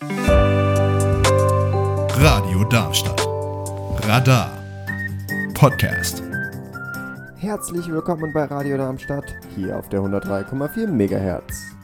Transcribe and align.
Radio 0.00 0.62
Darmstadt. 2.70 3.26
Radar. 4.06 4.56
Podcast. 5.54 6.22
Herzlich 7.38 7.88
willkommen 7.88 8.32
bei 8.32 8.44
Radio 8.44 8.76
Darmstadt, 8.76 9.24
hier 9.56 9.76
auf 9.76 9.88
der 9.88 10.00
103,4 10.00 10.86
MHz. 10.86 11.74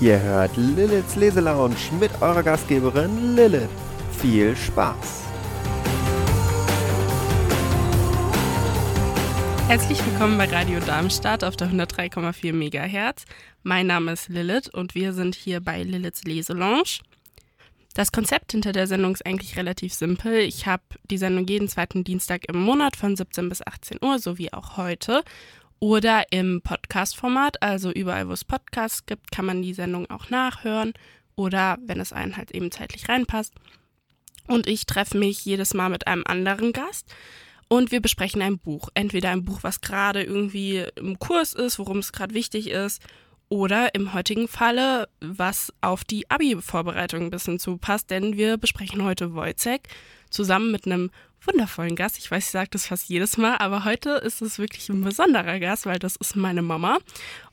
Ihr 0.00 0.22
hört 0.22 0.56
Liliths 0.56 1.16
Leselounge 1.16 1.76
mit 2.00 2.10
eurer 2.22 2.42
Gastgeberin 2.42 3.36
Lilith. 3.36 3.68
Viel 4.18 4.56
Spaß! 4.56 5.21
Herzlich 9.72 10.04
willkommen 10.04 10.36
bei 10.36 10.44
Radio 10.44 10.80
Darmstadt 10.80 11.42
auf 11.44 11.56
der 11.56 11.68
103,4 11.68 12.52
MHz. 12.52 13.24
Mein 13.62 13.86
Name 13.86 14.12
ist 14.12 14.28
Lilith 14.28 14.68
und 14.68 14.94
wir 14.94 15.14
sind 15.14 15.34
hier 15.34 15.62
bei 15.62 15.82
Liliths 15.82 16.24
Leselounge. 16.24 16.98
Das 17.94 18.12
Konzept 18.12 18.52
hinter 18.52 18.72
der 18.72 18.86
Sendung 18.86 19.14
ist 19.14 19.24
eigentlich 19.24 19.56
relativ 19.56 19.94
simpel. 19.94 20.40
Ich 20.40 20.66
habe 20.66 20.82
die 21.10 21.16
Sendung 21.16 21.46
jeden 21.46 21.68
zweiten 21.68 22.04
Dienstag 22.04 22.44
im 22.50 22.60
Monat 22.60 22.96
von 22.96 23.16
17 23.16 23.48
bis 23.48 23.66
18 23.66 23.96
Uhr, 24.02 24.18
so 24.18 24.36
wie 24.36 24.52
auch 24.52 24.76
heute. 24.76 25.22
Oder 25.78 26.24
im 26.30 26.60
Podcast-Format, 26.60 27.62
also 27.62 27.90
überall, 27.90 28.28
wo 28.28 28.32
es 28.32 28.44
Podcasts 28.44 29.06
gibt, 29.06 29.32
kann 29.32 29.46
man 29.46 29.62
die 29.62 29.72
Sendung 29.72 30.10
auch 30.10 30.28
nachhören. 30.28 30.92
Oder 31.34 31.78
wenn 31.86 31.98
es 31.98 32.12
einen 32.12 32.36
halt 32.36 32.50
eben 32.50 32.70
zeitlich 32.70 33.08
reinpasst. 33.08 33.54
Und 34.48 34.66
ich 34.66 34.84
treffe 34.84 35.16
mich 35.16 35.46
jedes 35.46 35.72
Mal 35.72 35.88
mit 35.88 36.06
einem 36.08 36.24
anderen 36.26 36.74
Gast 36.74 37.10
und 37.72 37.90
wir 37.90 38.02
besprechen 38.02 38.42
ein 38.42 38.58
Buch. 38.58 38.90
Entweder 38.92 39.30
ein 39.30 39.46
Buch, 39.46 39.60
was 39.62 39.80
gerade 39.80 40.22
irgendwie 40.22 40.84
im 40.96 41.18
Kurs 41.18 41.54
ist, 41.54 41.78
worum 41.78 42.00
es 42.00 42.12
gerade 42.12 42.34
wichtig 42.34 42.68
ist, 42.68 43.00
oder 43.48 43.94
im 43.94 44.12
heutigen 44.12 44.46
Falle, 44.46 45.08
was 45.20 45.72
auf 45.80 46.04
die 46.04 46.30
Abi-Vorbereitung 46.30 47.22
ein 47.22 47.30
bisschen 47.30 47.58
zupasst, 47.58 48.10
denn 48.10 48.36
wir 48.36 48.58
besprechen 48.58 49.02
heute 49.04 49.34
Wojcek 49.34 49.88
zusammen 50.28 50.70
mit 50.70 50.84
einem 50.84 51.10
wundervollen 51.46 51.96
Gast. 51.96 52.18
Ich 52.18 52.30
weiß, 52.30 52.44
ich 52.44 52.50
sage 52.50 52.68
das 52.72 52.88
fast 52.88 53.08
jedes 53.08 53.38
Mal, 53.38 53.56
aber 53.56 53.86
heute 53.86 54.10
ist 54.10 54.42
es 54.42 54.58
wirklich 54.58 54.90
ein 54.90 55.02
besonderer 55.02 55.58
Gast, 55.58 55.86
weil 55.86 55.98
das 55.98 56.16
ist 56.16 56.36
meine 56.36 56.60
Mama. 56.60 56.98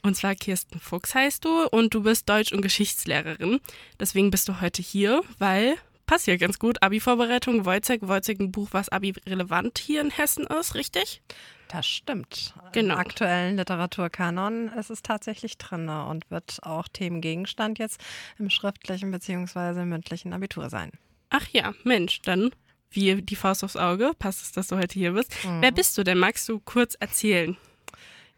Und 0.02 0.18
zwar 0.18 0.36
Kirsten 0.36 0.82
Fuchs 0.82 1.16
heißt 1.16 1.46
du 1.46 1.66
und 1.68 1.94
du 1.94 2.04
bist 2.04 2.28
Deutsch- 2.28 2.52
und 2.52 2.62
Geschichtslehrerin. 2.62 3.62
Deswegen 3.98 4.32
bist 4.32 4.50
du 4.50 4.60
heute 4.60 4.82
hier, 4.82 5.22
weil 5.38 5.78
passt 6.10 6.26
ja 6.26 6.38
ganz 6.38 6.58
gut. 6.58 6.82
Abi-Vorbereitung, 6.82 7.66
Wojcek, 7.66 8.08
Wojcek 8.08 8.40
ein 8.40 8.52
Buch, 8.52 8.70
was 8.72 8.90
Abi-relevant 8.90 9.78
hier 9.78 10.02
in 10.02 10.10
Hessen 10.10 10.48
ist, 10.48 10.74
richtig? 10.74 11.22
Das 11.68 11.86
stimmt. 11.86 12.56
Genau. 12.72 12.96
Im 12.96 13.00
aktuellen 13.00 13.58
Literaturkanon 13.58 14.70
ist 14.70 14.90
es 14.90 15.04
tatsächlich 15.04 15.60
drin 15.60 15.88
und 15.88 16.32
wird 16.32 16.64
auch 16.64 16.88
Themengegenstand 16.88 17.78
jetzt 17.78 18.02
im 18.40 18.50
schriftlichen 18.50 19.12
bzw. 19.12 19.86
mündlichen 19.86 20.34
Abitur 20.34 20.72
sein. 20.72 20.90
Ach 21.30 21.48
ja, 21.52 21.74
Mensch, 21.84 22.24
dann 22.24 22.50
wie 22.90 23.22
die 23.22 23.36
Faust 23.36 23.64
aufs 23.64 23.76
Auge. 23.76 24.14
Passt 24.18 24.42
es, 24.42 24.52
dass 24.52 24.66
du 24.66 24.78
heute 24.78 24.96
hier 24.96 25.12
bist. 25.12 25.32
Mhm. 25.46 25.62
Wer 25.62 25.72
bist 25.72 25.96
du 25.96 26.04
denn? 26.04 26.18
Magst 26.18 26.50
du 26.50 26.60
kurz 26.60 26.96
erzählen? 26.96 27.56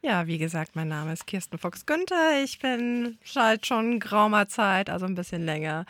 Ja, 0.03 0.25
wie 0.25 0.39
gesagt, 0.39 0.75
mein 0.75 0.88
Name 0.88 1.13
ist 1.13 1.27
Kirsten 1.27 1.59
Fuchs-Günther. 1.59 2.44
Ich 2.44 2.57
bin 2.57 3.19
seit 3.23 3.67
schon 3.67 3.99
geraumer 3.99 4.47
Zeit, 4.47 4.89
also 4.89 5.05
ein 5.05 5.13
bisschen 5.13 5.45
länger, 5.45 5.85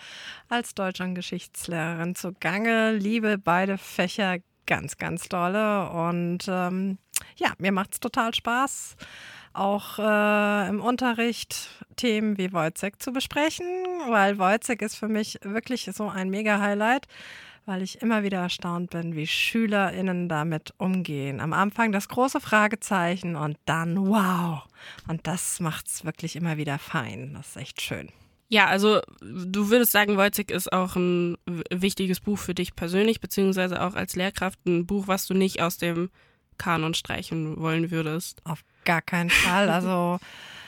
als 0.50 0.76
Deutsch- 0.76 1.00
und 1.00 1.16
Geschichtslehrerin 1.16 2.16
zugange. 2.16 2.92
Liebe 2.92 3.38
beide 3.38 3.78
Fächer 3.78 4.40
ganz, 4.66 4.98
ganz 4.98 5.30
dolle. 5.30 5.90
Und 5.92 6.40
ähm, 6.50 6.98
ja, 7.38 7.54
mir 7.58 7.72
macht 7.72 7.94
es 7.94 8.00
total 8.02 8.34
Spaß, 8.34 8.98
auch 9.54 9.98
äh, 9.98 10.68
im 10.68 10.82
Unterricht 10.82 11.70
Themen 11.96 12.38
wie 12.38 12.52
Wojcek 12.52 13.02
zu 13.02 13.14
besprechen, 13.14 13.66
weil 14.10 14.38
Wojcek 14.38 14.82
ist 14.82 14.96
für 14.98 15.08
mich 15.08 15.40
wirklich 15.42 15.90
so 15.94 16.10
ein 16.10 16.30
Mega-Highlight 16.30 17.08
weil 17.66 17.82
ich 17.82 18.02
immer 18.02 18.24
wieder 18.24 18.40
erstaunt 18.40 18.90
bin, 18.92 19.16
wie 19.16 19.28
SchülerInnen 19.28 20.28
damit 20.28 20.74
umgehen. 20.78 21.40
Am 21.40 21.54
Anfang 21.54 21.92
das 21.92 22.08
große 22.08 22.40
Fragezeichen 22.40 23.36
und 23.36 23.58
dann 23.66 23.98
wow. 23.98 24.64
Und 25.08 25.28
das 25.28 25.60
macht 25.60 25.88
es 25.88 26.06
wirklich 26.06 26.36
immer 26.36 26.58
wieder 26.58 26.80
fein. 26.80 27.34
Das 27.36 27.50
ist 27.50 27.58
echt 27.58 27.82
schön. 27.82 28.10
Ja, 28.50 28.68
also 28.68 29.00
du 29.22 29.70
würdest 29.70 29.94
sagen, 29.94 30.18
Wojcik 30.18 30.52
ist 30.52 30.74
auch 30.74 30.98
ein 30.98 31.38
wichtiges 31.70 32.20
Buch 32.20 32.38
für 32.38 32.54
dich 32.54 32.76
persönlich, 32.76 33.22
beziehungsweise 33.22 33.82
auch 33.82 33.96
als 33.96 34.18
Lehrkraft 34.18 34.60
ein 34.66 34.86
Buch, 34.86 35.08
was 35.08 35.26
du 35.26 35.34
nicht 35.34 35.62
aus 35.62 35.78
dem 35.78 36.10
Kanon 36.58 36.94
streichen 36.94 37.62
wollen 37.62 37.92
würdest. 37.92 38.42
Auf 38.44 38.64
gar 38.84 39.02
keinen 39.02 39.30
Fall. 39.30 39.70
Also 39.70 40.20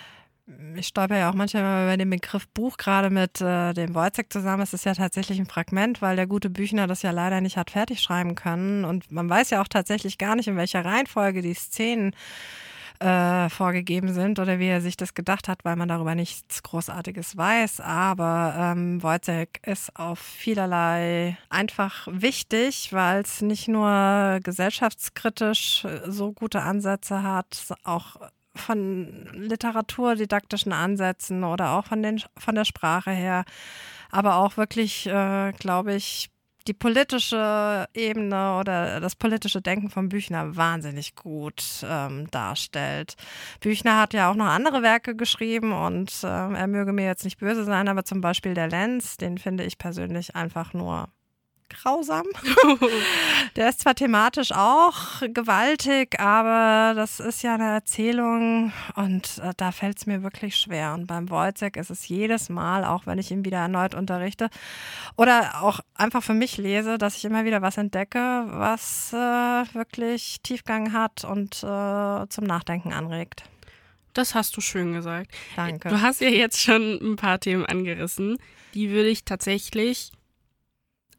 ich 0.75 0.87
stolper 0.87 1.17
ja 1.17 1.29
auch 1.29 1.35
manchmal 1.35 1.85
über 1.85 1.97
den 1.97 2.09
Begriff 2.09 2.47
Buch, 2.49 2.77
gerade 2.77 3.09
mit 3.09 3.39
äh, 3.39 3.73
dem 3.73 3.95
Wojcek 3.95 4.31
zusammen. 4.31 4.63
Es 4.63 4.73
ist 4.73 4.85
ja 4.85 4.93
tatsächlich 4.93 5.39
ein 5.39 5.45
Fragment, 5.45 6.01
weil 6.01 6.15
der 6.17 6.27
gute 6.27 6.49
Büchner 6.49 6.85
das 6.85 7.01
ja 7.01 7.11
leider 7.11 7.39
nicht 7.39 7.55
hat 7.55 7.71
fertig 7.71 8.01
schreiben 8.01 8.35
können. 8.35 8.83
Und 8.83 9.09
man 9.11 9.29
weiß 9.29 9.51
ja 9.51 9.61
auch 9.61 9.69
tatsächlich 9.69 10.17
gar 10.17 10.35
nicht, 10.35 10.47
in 10.47 10.57
welcher 10.57 10.83
Reihenfolge 10.83 11.41
die 11.41 11.53
Szenen 11.53 12.13
äh, 12.99 13.49
vorgegeben 13.49 14.13
sind 14.13 14.39
oder 14.39 14.59
wie 14.59 14.67
er 14.67 14.81
sich 14.81 14.97
das 14.97 15.13
gedacht 15.13 15.47
hat, 15.47 15.63
weil 15.63 15.77
man 15.77 15.87
darüber 15.87 16.13
nichts 16.13 16.61
Großartiges 16.61 17.37
weiß. 17.37 17.79
Aber 17.79 18.53
ähm, 18.57 19.01
Wojcek 19.01 19.61
ist 19.65 19.95
auf 19.95 20.19
vielerlei 20.19 21.37
einfach 21.49 22.07
wichtig, 22.11 22.89
weil 22.91 23.21
es 23.21 23.41
nicht 23.41 23.69
nur 23.69 24.39
gesellschaftskritisch 24.43 25.85
äh, 25.85 26.11
so 26.11 26.33
gute 26.33 26.61
Ansätze 26.61 27.23
hat, 27.23 27.73
auch 27.83 28.17
von 28.55 29.27
literaturdidaktischen 29.33 30.73
Ansätzen 30.73 31.43
oder 31.43 31.71
auch 31.71 31.85
von, 31.85 32.03
den, 32.03 32.21
von 32.37 32.55
der 32.55 32.65
Sprache 32.65 33.11
her, 33.11 33.45
aber 34.11 34.35
auch 34.35 34.57
wirklich, 34.57 35.07
äh, 35.07 35.51
glaube 35.53 35.95
ich, 35.95 36.29
die 36.67 36.73
politische 36.73 37.87
Ebene 37.93 38.57
oder 38.57 39.01
das 39.01 39.15
politische 39.15 39.61
Denken 39.61 39.89
von 39.89 40.09
Büchner 40.09 40.55
wahnsinnig 40.55 41.15
gut 41.15 41.63
ähm, 41.83 42.29
darstellt. 42.31 43.15
Büchner 43.59 43.99
hat 43.99 44.13
ja 44.13 44.31
auch 44.31 44.35
noch 44.35 44.45
andere 44.45 44.81
Werke 44.81 45.15
geschrieben 45.15 45.73
und 45.73 46.23
äh, 46.23 46.27
er 46.27 46.67
möge 46.67 46.93
mir 46.93 47.05
jetzt 47.05 47.25
nicht 47.25 47.39
böse 47.39 47.65
sein, 47.65 47.89
aber 47.89 48.05
zum 48.05 48.21
Beispiel 48.21 48.53
der 48.53 48.69
Lenz, 48.69 49.17
den 49.17 49.37
finde 49.37 49.65
ich 49.65 49.77
persönlich 49.77 50.35
einfach 50.35 50.73
nur 50.73 51.09
grausam. 51.73 52.25
Der 53.55 53.69
ist 53.69 53.81
zwar 53.81 53.95
thematisch 53.95 54.51
auch 54.51 55.21
gewaltig, 55.33 56.19
aber 56.19 56.93
das 56.95 57.19
ist 57.19 57.43
ja 57.43 57.55
eine 57.55 57.71
Erzählung 57.71 58.71
und 58.95 59.39
äh, 59.39 59.51
da 59.57 59.71
fällt 59.71 59.97
es 59.97 60.05
mir 60.05 60.23
wirklich 60.23 60.55
schwer. 60.55 60.93
Und 60.93 61.07
beim 61.07 61.29
Wojcek 61.29 61.77
ist 61.77 61.89
es 61.89 62.07
jedes 62.07 62.49
Mal, 62.49 62.85
auch 62.85 63.05
wenn 63.05 63.19
ich 63.19 63.31
ihn 63.31 63.45
wieder 63.45 63.59
erneut 63.59 63.95
unterrichte 63.95 64.49
oder 65.15 65.61
auch 65.61 65.79
einfach 65.95 66.23
für 66.23 66.33
mich 66.33 66.57
lese, 66.57 66.97
dass 66.97 67.17
ich 67.17 67.25
immer 67.25 67.45
wieder 67.45 67.61
was 67.61 67.77
entdecke, 67.77 68.45
was 68.47 69.13
äh, 69.13 69.17
wirklich 69.73 70.37
Tiefgang 70.43 70.93
hat 70.93 71.23
und 71.23 71.57
äh, 71.63 72.27
zum 72.29 72.45
Nachdenken 72.45 72.93
anregt. 72.93 73.43
Das 74.13 74.35
hast 74.35 74.55
du 74.55 74.61
schön 74.61 74.93
gesagt. 74.93 75.31
Danke. 75.55 75.89
Du 75.89 76.01
hast 76.01 76.21
ja 76.21 76.29
jetzt 76.29 76.61
schon 76.61 76.99
ein 77.01 77.15
paar 77.15 77.39
Themen 77.39 77.65
angerissen. 77.65 78.37
Die 78.73 78.91
würde 78.91 79.09
ich 79.09 79.25
tatsächlich 79.25 80.11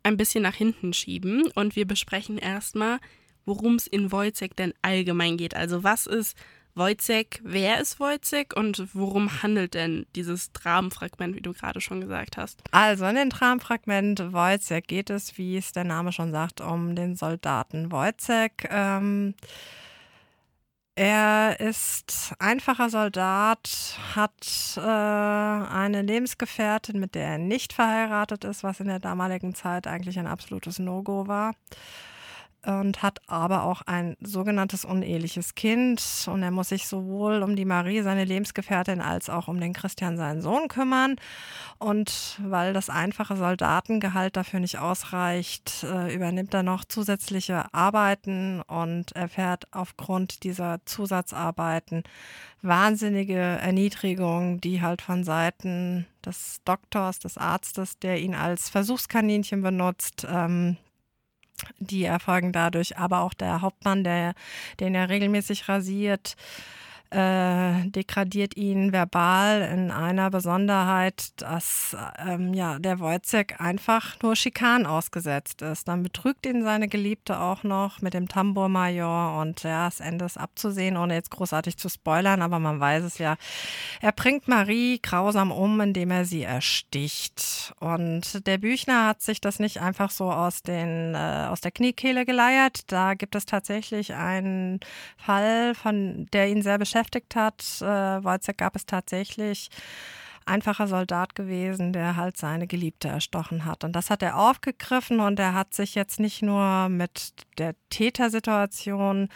ein 0.05 0.17
bisschen 0.17 0.43
nach 0.43 0.55
hinten 0.55 0.93
schieben 0.93 1.49
und 1.55 1.75
wir 1.75 1.87
besprechen 1.87 2.39
erstmal, 2.39 2.99
worum 3.45 3.75
es 3.75 3.87
in 3.87 4.13
Wojcek 4.13 4.55
denn 4.57 4.75
allgemein 4.83 5.37
geht. 5.37 5.57
Also 5.57 5.83
was 5.83 6.07
ist 6.07 6.37
Wojcek, 6.77 7.41
wer 7.45 7.81
ist 7.81 8.01
Wojcek 8.01 8.57
und 8.57 8.95
worum 8.95 9.43
handelt 9.43 9.75
denn 9.75 10.07
dieses 10.17 10.53
Dramenfragment, 10.53 11.37
wie 11.37 11.41
du 11.41 11.53
gerade 11.53 11.81
schon 11.81 12.01
gesagt 12.01 12.37
hast? 12.37 12.63
Also 12.73 13.05
in 13.07 13.15
dem 13.15 13.31
Traumfragment 13.31 14.33
Wojcek 14.33 14.87
geht 14.89 15.11
es, 15.11 15.39
wie 15.39 15.57
es 15.57 15.73
der 15.73 15.85
Name 15.85 16.13
schon 16.13 16.33
sagt, 16.33 16.61
um 16.61 16.97
den 16.97 17.15
Soldaten 17.15 17.93
Wojcek. 17.93 18.69
Ähm, 18.71 19.35
er 20.97 21.59
ist 21.59 22.35
einfacher 22.39 22.89
Soldat, 22.89 23.99
hat 24.15 24.77
äh, 24.77 24.81
eine 24.81 26.03
Lebensgefährtin, 26.03 27.01
mit 27.01 27.15
der 27.15 27.27
er 27.27 27.39
nicht 27.39 27.73
verheiratet 27.73 28.45
ist, 28.45 28.63
was 28.63 28.81
in 28.81 28.87
der 28.87 29.01
damaligen 29.01 29.55
Zeit 29.55 29.87
eigentlich 29.87 30.19
ein 30.19 30.29
absolutes 30.29 30.79
No-Go 30.79 31.27
war. 31.27 31.55
Und 32.67 33.03
hat 33.03 33.21
aber 33.27 33.65
auch 33.65 33.83
ein 33.83 34.17
sogenanntes 34.21 34.85
uneheliches 34.85 35.55
Kind. 35.55 36.03
Und 36.27 36.43
er 36.43 36.51
muss 36.51 36.71
sich 36.71 36.87
sowohl 36.87 37.43
um 37.43 37.57
die 37.57 37.65
Marie, 37.65 38.03
seine 38.03 38.25
Lebensgefährtin, 38.25 39.01
als 39.01 39.29
auch 39.29 39.49
um 39.49 39.61
den 39.61 39.73
Christian, 39.73 40.17
seinen 40.17 40.41
Sohn, 40.41 40.69
kümmern. 40.69 41.17
Und 41.79 42.39
weil 42.43 42.73
das 42.73 42.91
einfache 42.91 43.37
Soldatengehalt 43.37 44.37
dafür 44.37 44.61
nicht 44.61 44.79
ausreicht, 44.79 45.85
äh, 45.85 46.15
übernimmt 46.15 46.55
er 46.55 46.63
noch 46.63 46.85
zusätzliche 46.85 47.73
Arbeiten 47.73 48.63
und 48.63 49.13
erfährt 49.13 49.67
aufgrund 49.73 50.45
dieser 50.45 50.79
Zusatzarbeiten 50.85 52.05
wahnsinnige 52.63 53.35
Erniedrigung, 53.35 54.61
die 54.61 54.81
halt 54.81 55.03
von 55.03 55.23
Seiten 55.23 56.07
des 56.25 56.61
Doktors, 56.65 57.19
des 57.19 57.37
Arztes, 57.37 57.99
der 57.99 58.21
ihn 58.21 58.35
als 58.35 58.71
Versuchskaninchen 58.71 59.63
benutzt, 59.63 60.27
ähm, 60.29 60.79
die 61.79 62.05
erfolgen 62.05 62.53
dadurch, 62.53 62.97
aber 62.99 63.21
auch 63.21 63.35
der 63.35 63.61
Hauptmann, 63.61 64.05
der, 64.05 64.35
den 64.81 64.95
er 64.95 65.09
regelmäßig 65.09 65.69
rasiert, 65.69 66.37
äh, 67.15 67.89
degradiert 67.91 68.57
ihn 68.57 68.93
verbal 68.93 69.63
in 69.63 69.93
einer 69.93 70.31
Besonderheit, 70.31 71.29
dass 71.37 71.97
ähm, 72.19 72.55
ja, 72.55 72.81
der 72.81 72.99
Wojciech 72.99 73.61
einfach 73.61 74.21
nur 74.21 74.35
Schikan 74.35 74.85
ausgesetzt 74.85 75.63
ist. 75.63 75.87
Dann 75.87 76.03
betrügt 76.03 76.45
ihn 76.45 76.65
seine 76.65 76.89
Geliebte 76.89 77.39
auch 77.39 77.63
noch 77.63 78.01
mit 78.03 78.15
dem 78.15 78.27
Tambourmajor 78.27 79.41
und 79.41 79.63
ja, 79.63 79.85
das 79.85 80.01
Ende 80.01 80.25
ist 80.25 80.39
abzusehen, 80.39 80.97
ohne 80.97 81.15
jetzt 81.15 81.31
großartig 81.31 81.77
zu 81.77 81.89
spoilern, 81.89 82.43
aber 82.43 82.59
man 82.59 82.81
weiß 82.81 83.05
es 83.05 83.19
ja. 83.19 83.37
Er 84.01 84.13
bringt 84.13 84.49
Marie 84.49 84.99
grausam 85.01 85.53
um, 85.53 85.81
indem 85.81 86.11
er 86.11 86.25
sie 86.25 86.43
ersticht. 86.43 87.73
Und 87.79 88.45
der 88.47 88.59
Büchner 88.59 89.07
hat 89.07 89.23
sich 89.23 89.41
das 89.41 89.61
nicht 89.61 89.81
einfach 89.81 90.11
so 90.11 90.33
aus, 90.33 90.63
den, 90.63 91.15
äh, 91.15 91.47
aus 91.49 91.61
der 91.61 91.71
Kniekehle 91.71 92.25
geleiert. 92.25 92.91
Da 92.91 93.15
gibt 93.15 93.37
es 93.37 93.47
tatsächlich 93.47 94.15
einen 94.15 94.81
Fall, 95.17 95.77
von 95.77 96.27
der 96.33 96.49
ihn 96.49 96.63
sehr 96.63 96.79
beschäftigt 96.79 97.04
hat. 97.35 97.63
Äh, 97.81 98.25
Wojciech 98.25 98.57
gab 98.57 98.77
es 98.77 98.87
tatsächlich 98.87 99.71
einfacher 100.47 100.87
Soldat 100.87 101.35
gewesen, 101.35 101.93
der 101.93 102.17
halt 102.17 102.37
seine 102.37 102.67
Geliebte 102.67 103.09
erstochen 103.09 103.65
hat. 103.65 103.85
Und 103.85 103.93
das 103.93 104.11
hat 104.11 104.23
er 104.23 104.39
aufgegriffen 104.39 105.21
und 105.21 105.39
er 105.39 105.55
hat 105.55 105.75
sich 105.75 105.95
jetzt 105.95 106.21
nicht 106.21 106.43
nur 106.43 106.89
mit 106.89 107.33
der 107.59 107.75
Tätersituation 107.91 109.29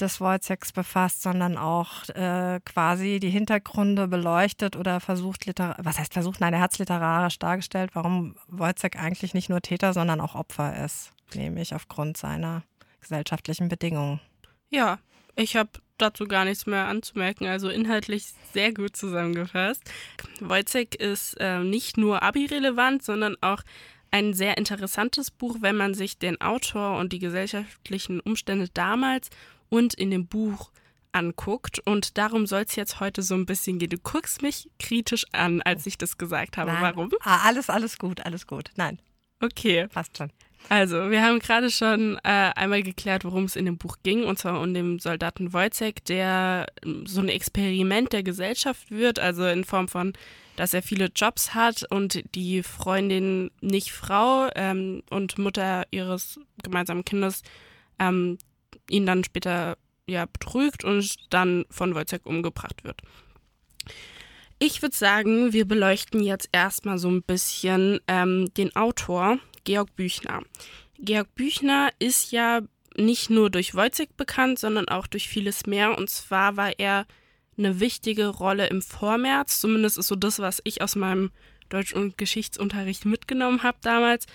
des 0.00 0.20
Wojciechs 0.20 0.72
befasst, 0.72 1.22
sondern 1.22 1.58
auch 1.58 2.08
äh, 2.10 2.60
quasi 2.64 3.20
die 3.20 3.30
Hintergründe 3.30 4.08
beleuchtet 4.08 4.76
oder 4.76 4.98
versucht, 4.98 5.46
was 5.78 5.98
heißt 5.98 6.14
versucht, 6.14 6.40
nein, 6.40 6.54
er 6.54 6.60
hat 6.60 6.72
es 6.72 6.78
literarisch 6.78 7.38
dargestellt, 7.38 7.90
warum 7.94 8.34
Wojciech 8.48 8.98
eigentlich 8.98 9.34
nicht 9.34 9.50
nur 9.50 9.60
Täter, 9.60 9.92
sondern 9.92 10.20
auch 10.20 10.34
Opfer 10.34 10.82
ist, 10.84 11.12
nämlich 11.34 11.74
aufgrund 11.74 12.16
seiner 12.16 12.62
gesellschaftlichen 13.00 13.68
Bedingungen. 13.68 14.20
Ja, 14.70 14.98
ich 15.36 15.56
habe 15.56 15.70
dazu 16.00 16.26
gar 16.26 16.44
nichts 16.44 16.66
mehr 16.66 16.86
anzumerken, 16.86 17.46
also 17.46 17.68
inhaltlich 17.68 18.26
sehr 18.52 18.72
gut 18.72 18.96
zusammengefasst. 18.96 19.82
Wojciech 20.40 20.94
ist 20.96 21.34
äh, 21.40 21.60
nicht 21.60 21.96
nur 21.96 22.22
abi-relevant, 22.22 23.02
sondern 23.02 23.36
auch 23.40 23.62
ein 24.10 24.34
sehr 24.34 24.58
interessantes 24.58 25.30
Buch, 25.30 25.58
wenn 25.60 25.76
man 25.76 25.94
sich 25.94 26.18
den 26.18 26.40
Autor 26.40 26.98
und 26.98 27.12
die 27.12 27.18
gesellschaftlichen 27.18 28.20
Umstände 28.20 28.68
damals 28.74 29.30
und 29.68 29.94
in 29.94 30.10
dem 30.10 30.26
Buch 30.26 30.70
anguckt. 31.12 31.80
Und 31.80 32.18
darum 32.18 32.46
soll 32.46 32.62
es 32.62 32.76
jetzt 32.76 33.00
heute 33.00 33.22
so 33.22 33.34
ein 33.34 33.46
bisschen 33.46 33.78
gehen. 33.78 33.90
Du 33.90 33.98
guckst 33.98 34.42
mich 34.42 34.68
kritisch 34.78 35.26
an, 35.32 35.62
als 35.62 35.86
ich 35.86 35.98
das 35.98 36.18
gesagt 36.18 36.56
habe. 36.56 36.72
Nein. 36.72 36.82
Warum? 36.82 37.10
Ah, 37.20 37.46
alles, 37.46 37.70
alles 37.70 37.98
gut, 37.98 38.24
alles 38.24 38.46
gut. 38.46 38.70
Nein. 38.76 39.00
Okay. 39.40 39.88
Passt 39.88 40.16
schon. 40.16 40.30
Also, 40.68 41.10
wir 41.10 41.22
haben 41.22 41.40
gerade 41.40 41.68
schon 41.70 42.16
äh, 42.22 42.52
einmal 42.54 42.82
geklärt, 42.82 43.24
worum 43.24 43.44
es 43.44 43.56
in 43.56 43.64
dem 43.64 43.76
Buch 43.76 43.96
ging, 44.04 44.24
und 44.24 44.38
zwar 44.38 44.60
um 44.60 44.72
den 44.72 45.00
Soldaten 45.00 45.52
Wojciech, 45.52 45.96
der 46.06 46.66
ähm, 46.84 47.06
so 47.06 47.20
ein 47.20 47.28
Experiment 47.28 48.12
der 48.12 48.22
Gesellschaft 48.22 48.90
wird, 48.90 49.18
also 49.18 49.46
in 49.46 49.64
Form 49.64 49.88
von, 49.88 50.12
dass 50.54 50.72
er 50.72 50.82
viele 50.82 51.06
Jobs 51.14 51.54
hat 51.54 51.84
und 51.90 52.22
die 52.34 52.62
Freundin, 52.62 53.50
nicht 53.60 53.90
Frau 53.90 54.48
ähm, 54.54 55.02
und 55.10 55.38
Mutter 55.38 55.86
ihres 55.90 56.38
gemeinsamen 56.62 57.04
Kindes 57.04 57.42
ähm, 57.98 58.38
ihn 58.88 59.06
dann 59.06 59.24
später 59.24 59.76
ja 60.06 60.26
betrügt 60.26 60.84
und 60.84 61.16
dann 61.30 61.64
von 61.70 61.94
Wojciech 61.94 62.26
umgebracht 62.26 62.84
wird. 62.84 63.00
Ich 64.58 64.82
würde 64.82 64.94
sagen, 64.94 65.52
wir 65.52 65.66
beleuchten 65.66 66.22
jetzt 66.22 66.50
erstmal 66.52 66.98
so 66.98 67.08
ein 67.08 67.22
bisschen 67.22 68.00
ähm, 68.06 68.52
den 68.54 68.76
Autor 68.76 69.38
Georg 69.64 69.94
Büchner. 69.96 70.42
Georg 70.98 71.34
Büchner 71.34 71.90
ist 71.98 72.32
ja 72.32 72.62
nicht 72.96 73.30
nur 73.30 73.50
durch 73.50 73.74
Wojciech 73.74 74.10
bekannt, 74.16 74.58
sondern 74.58 74.88
auch 74.88 75.06
durch 75.06 75.28
vieles 75.28 75.66
mehr. 75.66 75.96
Und 75.96 76.10
zwar 76.10 76.56
war 76.56 76.78
er 76.78 77.06
eine 77.56 77.80
wichtige 77.80 78.28
Rolle 78.28 78.66
im 78.66 78.82
Vormärz. 78.82 79.60
Zumindest 79.60 79.98
ist 79.98 80.08
so 80.08 80.16
das, 80.16 80.38
was 80.38 80.60
ich 80.64 80.82
aus 80.82 80.96
meinem 80.96 81.30
Deutsch- 81.68 81.94
und 81.94 82.18
Geschichtsunterricht 82.18 83.04
mitgenommen 83.04 83.62
habe 83.62 83.78
damals. 83.82 84.26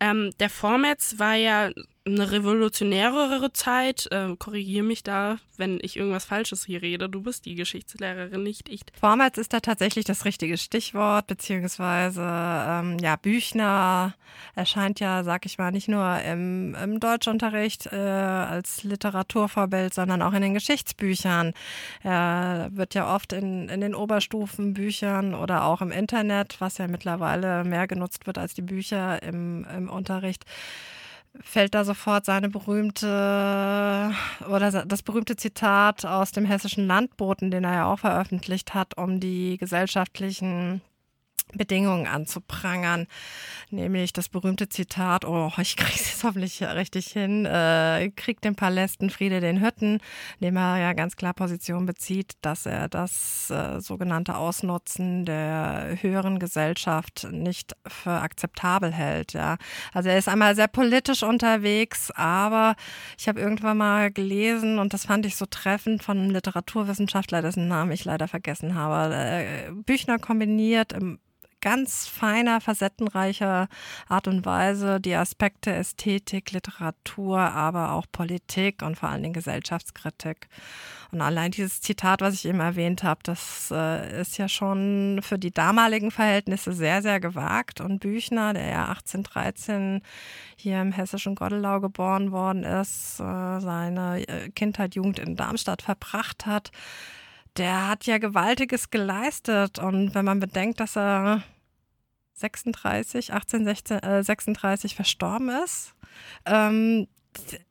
Ähm, 0.00 0.32
der 0.38 0.50
Vormärz 0.50 1.14
war 1.18 1.34
ja 1.34 1.70
eine 2.06 2.30
revolutionärere 2.30 3.52
Zeit. 3.52 4.08
Äh, 4.10 4.36
Korrigiere 4.38 4.84
mich 4.84 5.02
da, 5.02 5.38
wenn 5.56 5.78
ich 5.80 5.96
irgendwas 5.96 6.26
Falsches 6.26 6.66
hier 6.66 6.82
rede. 6.82 7.08
Du 7.08 7.22
bist 7.22 7.46
die 7.46 7.54
Geschichtslehrerin, 7.54 8.42
nicht 8.42 8.68
ich. 8.68 8.82
Vormals 9.00 9.38
ist 9.38 9.54
da 9.54 9.60
tatsächlich 9.60 10.04
das 10.04 10.26
richtige 10.26 10.58
Stichwort, 10.58 11.26
beziehungsweise 11.26 12.22
ähm, 12.22 12.98
ja, 12.98 13.16
Büchner 13.16 14.14
erscheint 14.54 15.00
ja, 15.00 15.24
sag 15.24 15.46
ich 15.46 15.56
mal, 15.56 15.70
nicht 15.70 15.88
nur 15.88 16.20
im, 16.20 16.74
im 16.74 17.00
Deutschunterricht 17.00 17.86
äh, 17.86 17.96
als 17.96 18.82
Literaturvorbild, 18.82 19.94
sondern 19.94 20.20
auch 20.20 20.34
in 20.34 20.42
den 20.42 20.54
Geschichtsbüchern. 20.54 21.54
Er 22.02 22.68
wird 22.72 22.94
ja 22.94 23.14
oft 23.14 23.32
in, 23.32 23.70
in 23.70 23.80
den 23.80 23.94
Oberstufenbüchern 23.94 25.34
oder 25.34 25.64
auch 25.64 25.80
im 25.80 25.90
Internet, 25.90 26.56
was 26.60 26.76
ja 26.76 26.86
mittlerweile 26.86 27.64
mehr 27.64 27.86
genutzt 27.86 28.26
wird 28.26 28.36
als 28.36 28.52
die 28.52 28.62
Bücher 28.62 29.22
im, 29.22 29.66
im 29.74 29.88
Unterricht 29.88 30.44
fällt 31.40 31.74
da 31.74 31.84
sofort 31.84 32.24
seine 32.24 32.48
berühmte 32.48 34.12
oder 34.48 34.84
das 34.84 35.02
berühmte 35.02 35.36
Zitat 35.36 36.04
aus 36.06 36.32
dem 36.32 36.44
hessischen 36.44 36.86
Landboten, 36.86 37.50
den 37.50 37.64
er 37.64 37.74
ja 37.74 37.86
auch 37.86 37.98
veröffentlicht 37.98 38.74
hat, 38.74 38.96
um 38.96 39.20
die 39.20 39.56
gesellschaftlichen 39.58 40.80
Bedingungen 41.56 42.06
anzuprangern, 42.06 43.06
nämlich 43.70 44.12
das 44.12 44.28
berühmte 44.28 44.68
Zitat, 44.68 45.24
oh, 45.24 45.52
ich 45.58 45.76
kriege 45.76 45.94
es 45.94 46.10
jetzt 46.10 46.24
hoffentlich 46.24 46.62
richtig 46.62 47.06
hin, 47.06 47.46
äh, 47.46 48.10
Krieg 48.16 48.40
den 48.40 48.54
Palästen, 48.54 49.10
Friede 49.10 49.40
den 49.40 49.60
Hütten, 49.60 50.00
dem 50.40 50.56
er 50.56 50.78
ja 50.78 50.92
ganz 50.92 51.16
klar 51.16 51.34
Position 51.34 51.86
bezieht, 51.86 52.32
dass 52.42 52.66
er 52.66 52.88
das 52.88 53.50
äh, 53.50 53.80
sogenannte 53.80 54.36
Ausnutzen 54.36 55.24
der 55.24 55.98
höheren 56.00 56.38
Gesellschaft 56.38 57.26
nicht 57.30 57.74
für 57.86 58.12
akzeptabel 58.12 58.92
hält. 58.92 59.32
Ja. 59.32 59.56
Also 59.92 60.08
er 60.08 60.18
ist 60.18 60.28
einmal 60.28 60.54
sehr 60.54 60.68
politisch 60.68 61.22
unterwegs, 61.22 62.10
aber 62.12 62.76
ich 63.18 63.28
habe 63.28 63.40
irgendwann 63.40 63.76
mal 63.76 64.10
gelesen 64.10 64.78
und 64.78 64.92
das 64.92 65.06
fand 65.06 65.26
ich 65.26 65.36
so 65.36 65.46
treffend 65.46 66.02
von 66.02 66.18
einem 66.18 66.30
Literaturwissenschaftler, 66.30 67.42
dessen 67.42 67.68
Namen 67.68 67.92
ich 67.92 68.04
leider 68.04 68.28
vergessen 68.28 68.74
habe, 68.74 69.14
äh, 69.14 69.70
Büchner 69.72 70.18
kombiniert 70.18 70.92
im 70.92 71.18
ganz 71.64 72.06
feiner, 72.06 72.60
facettenreicher 72.60 73.68
Art 74.06 74.28
und 74.28 74.44
Weise 74.44 75.00
die 75.00 75.14
Aspekte 75.14 75.72
Ästhetik, 75.72 76.52
Literatur, 76.52 77.38
aber 77.38 77.92
auch 77.92 78.04
Politik 78.12 78.82
und 78.82 78.98
vor 78.98 79.08
allen 79.08 79.22
Dingen 79.22 79.32
Gesellschaftskritik. 79.32 80.48
Und 81.10 81.22
allein 81.22 81.52
dieses 81.52 81.80
Zitat, 81.80 82.20
was 82.20 82.34
ich 82.34 82.44
eben 82.44 82.60
erwähnt 82.60 83.02
habe, 83.02 83.20
das 83.22 83.70
äh, 83.74 84.20
ist 84.20 84.36
ja 84.36 84.46
schon 84.46 85.20
für 85.22 85.38
die 85.38 85.52
damaligen 85.52 86.10
Verhältnisse 86.10 86.74
sehr, 86.74 87.00
sehr 87.00 87.18
gewagt. 87.18 87.80
Und 87.80 88.00
Büchner, 88.00 88.52
der 88.52 88.68
ja 88.68 88.88
1813 88.88 90.02
hier 90.56 90.82
im 90.82 90.92
hessischen 90.92 91.34
Goddelau 91.34 91.80
geboren 91.80 92.30
worden 92.30 92.64
ist, 92.64 93.20
äh, 93.20 93.60
seine 93.60 94.28
äh, 94.28 94.50
Kindheit, 94.50 94.96
Jugend 94.96 95.18
in 95.18 95.34
Darmstadt 95.34 95.80
verbracht 95.80 96.44
hat, 96.44 96.72
der 97.56 97.88
hat 97.88 98.04
ja 98.04 98.18
Gewaltiges 98.18 98.90
geleistet. 98.90 99.78
Und 99.78 100.14
wenn 100.14 100.26
man 100.26 100.40
bedenkt, 100.40 100.80
dass 100.80 100.96
er 100.96 101.42
36, 102.34 103.32
18, 103.32 103.64
16, 103.64 103.98
äh, 104.00 104.22
36 104.22 104.94
verstorben 104.94 105.48
ist. 105.64 105.94
Ähm, 106.46 107.06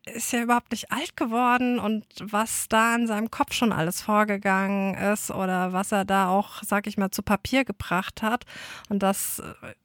ist 0.05 0.33
ja 0.33 0.41
überhaupt 0.41 0.71
nicht 0.71 0.91
alt 0.91 1.15
geworden 1.15 1.79
und 1.79 2.05
was 2.19 2.67
da 2.67 2.95
in 2.95 3.07
seinem 3.07 3.31
Kopf 3.31 3.53
schon 3.53 3.71
alles 3.71 4.01
vorgegangen 4.01 4.95
ist 4.95 5.31
oder 5.31 5.73
was 5.73 5.91
er 5.91 6.05
da 6.05 6.29
auch, 6.29 6.61
sag 6.63 6.87
ich 6.87 6.97
mal, 6.97 7.11
zu 7.11 7.23
Papier 7.23 7.63
gebracht 7.63 8.21
hat 8.21 8.45
und 8.89 9.01
das 9.01 9.41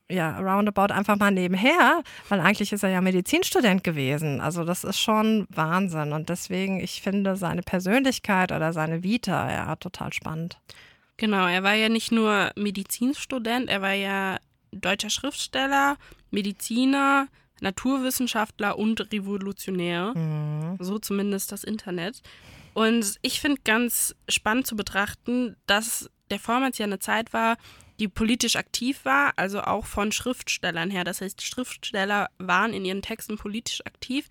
äh, 0.08 0.14
ja 0.14 0.38
roundabout 0.38 0.92
einfach 0.92 1.16
mal 1.16 1.30
nebenher, 1.30 2.02
weil 2.28 2.40
eigentlich 2.40 2.72
ist 2.72 2.82
er 2.82 2.90
ja 2.90 3.00
Medizinstudent 3.00 3.84
gewesen. 3.84 4.40
Also 4.40 4.64
das 4.64 4.84
ist 4.84 4.98
schon 4.98 5.46
Wahnsinn 5.50 6.12
und 6.12 6.28
deswegen, 6.28 6.80
ich 6.80 7.00
finde 7.02 7.36
seine 7.36 7.62
Persönlichkeit 7.62 8.52
oder 8.52 8.72
seine 8.72 9.02
Vita 9.02 9.50
ja 9.50 9.76
total 9.76 10.12
spannend. 10.12 10.58
Genau, 11.16 11.46
er 11.46 11.62
war 11.62 11.74
ja 11.74 11.88
nicht 11.88 12.12
nur 12.12 12.50
Medizinstudent, 12.56 13.68
er 13.68 13.82
war 13.82 13.92
ja 13.92 14.38
deutscher 14.72 15.10
Schriftsteller, 15.10 15.96
Mediziner, 16.30 17.28
Naturwissenschaftler 17.60 18.78
und 18.78 19.12
Revolutionär. 19.12 20.14
Mhm. 20.14 20.76
So 20.80 20.98
zumindest 20.98 21.52
das 21.52 21.64
Internet. 21.64 22.22
Und 22.74 23.16
ich 23.22 23.40
finde 23.40 23.60
ganz 23.64 24.14
spannend 24.28 24.66
zu 24.66 24.76
betrachten, 24.76 25.56
dass 25.66 26.08
der 26.30 26.38
Vormals 26.38 26.78
ja 26.78 26.84
eine 26.84 26.98
Zeit 26.98 27.32
war, 27.32 27.56
die 27.98 28.08
politisch 28.08 28.56
aktiv 28.56 29.04
war, 29.04 29.32
also 29.36 29.62
auch 29.62 29.86
von 29.86 30.12
Schriftstellern 30.12 30.90
her. 30.90 31.04
Das 31.04 31.20
heißt, 31.20 31.42
Schriftsteller 31.42 32.28
waren 32.38 32.72
in 32.72 32.84
ihren 32.84 33.02
Texten 33.02 33.36
politisch 33.36 33.84
aktiv 33.84 34.28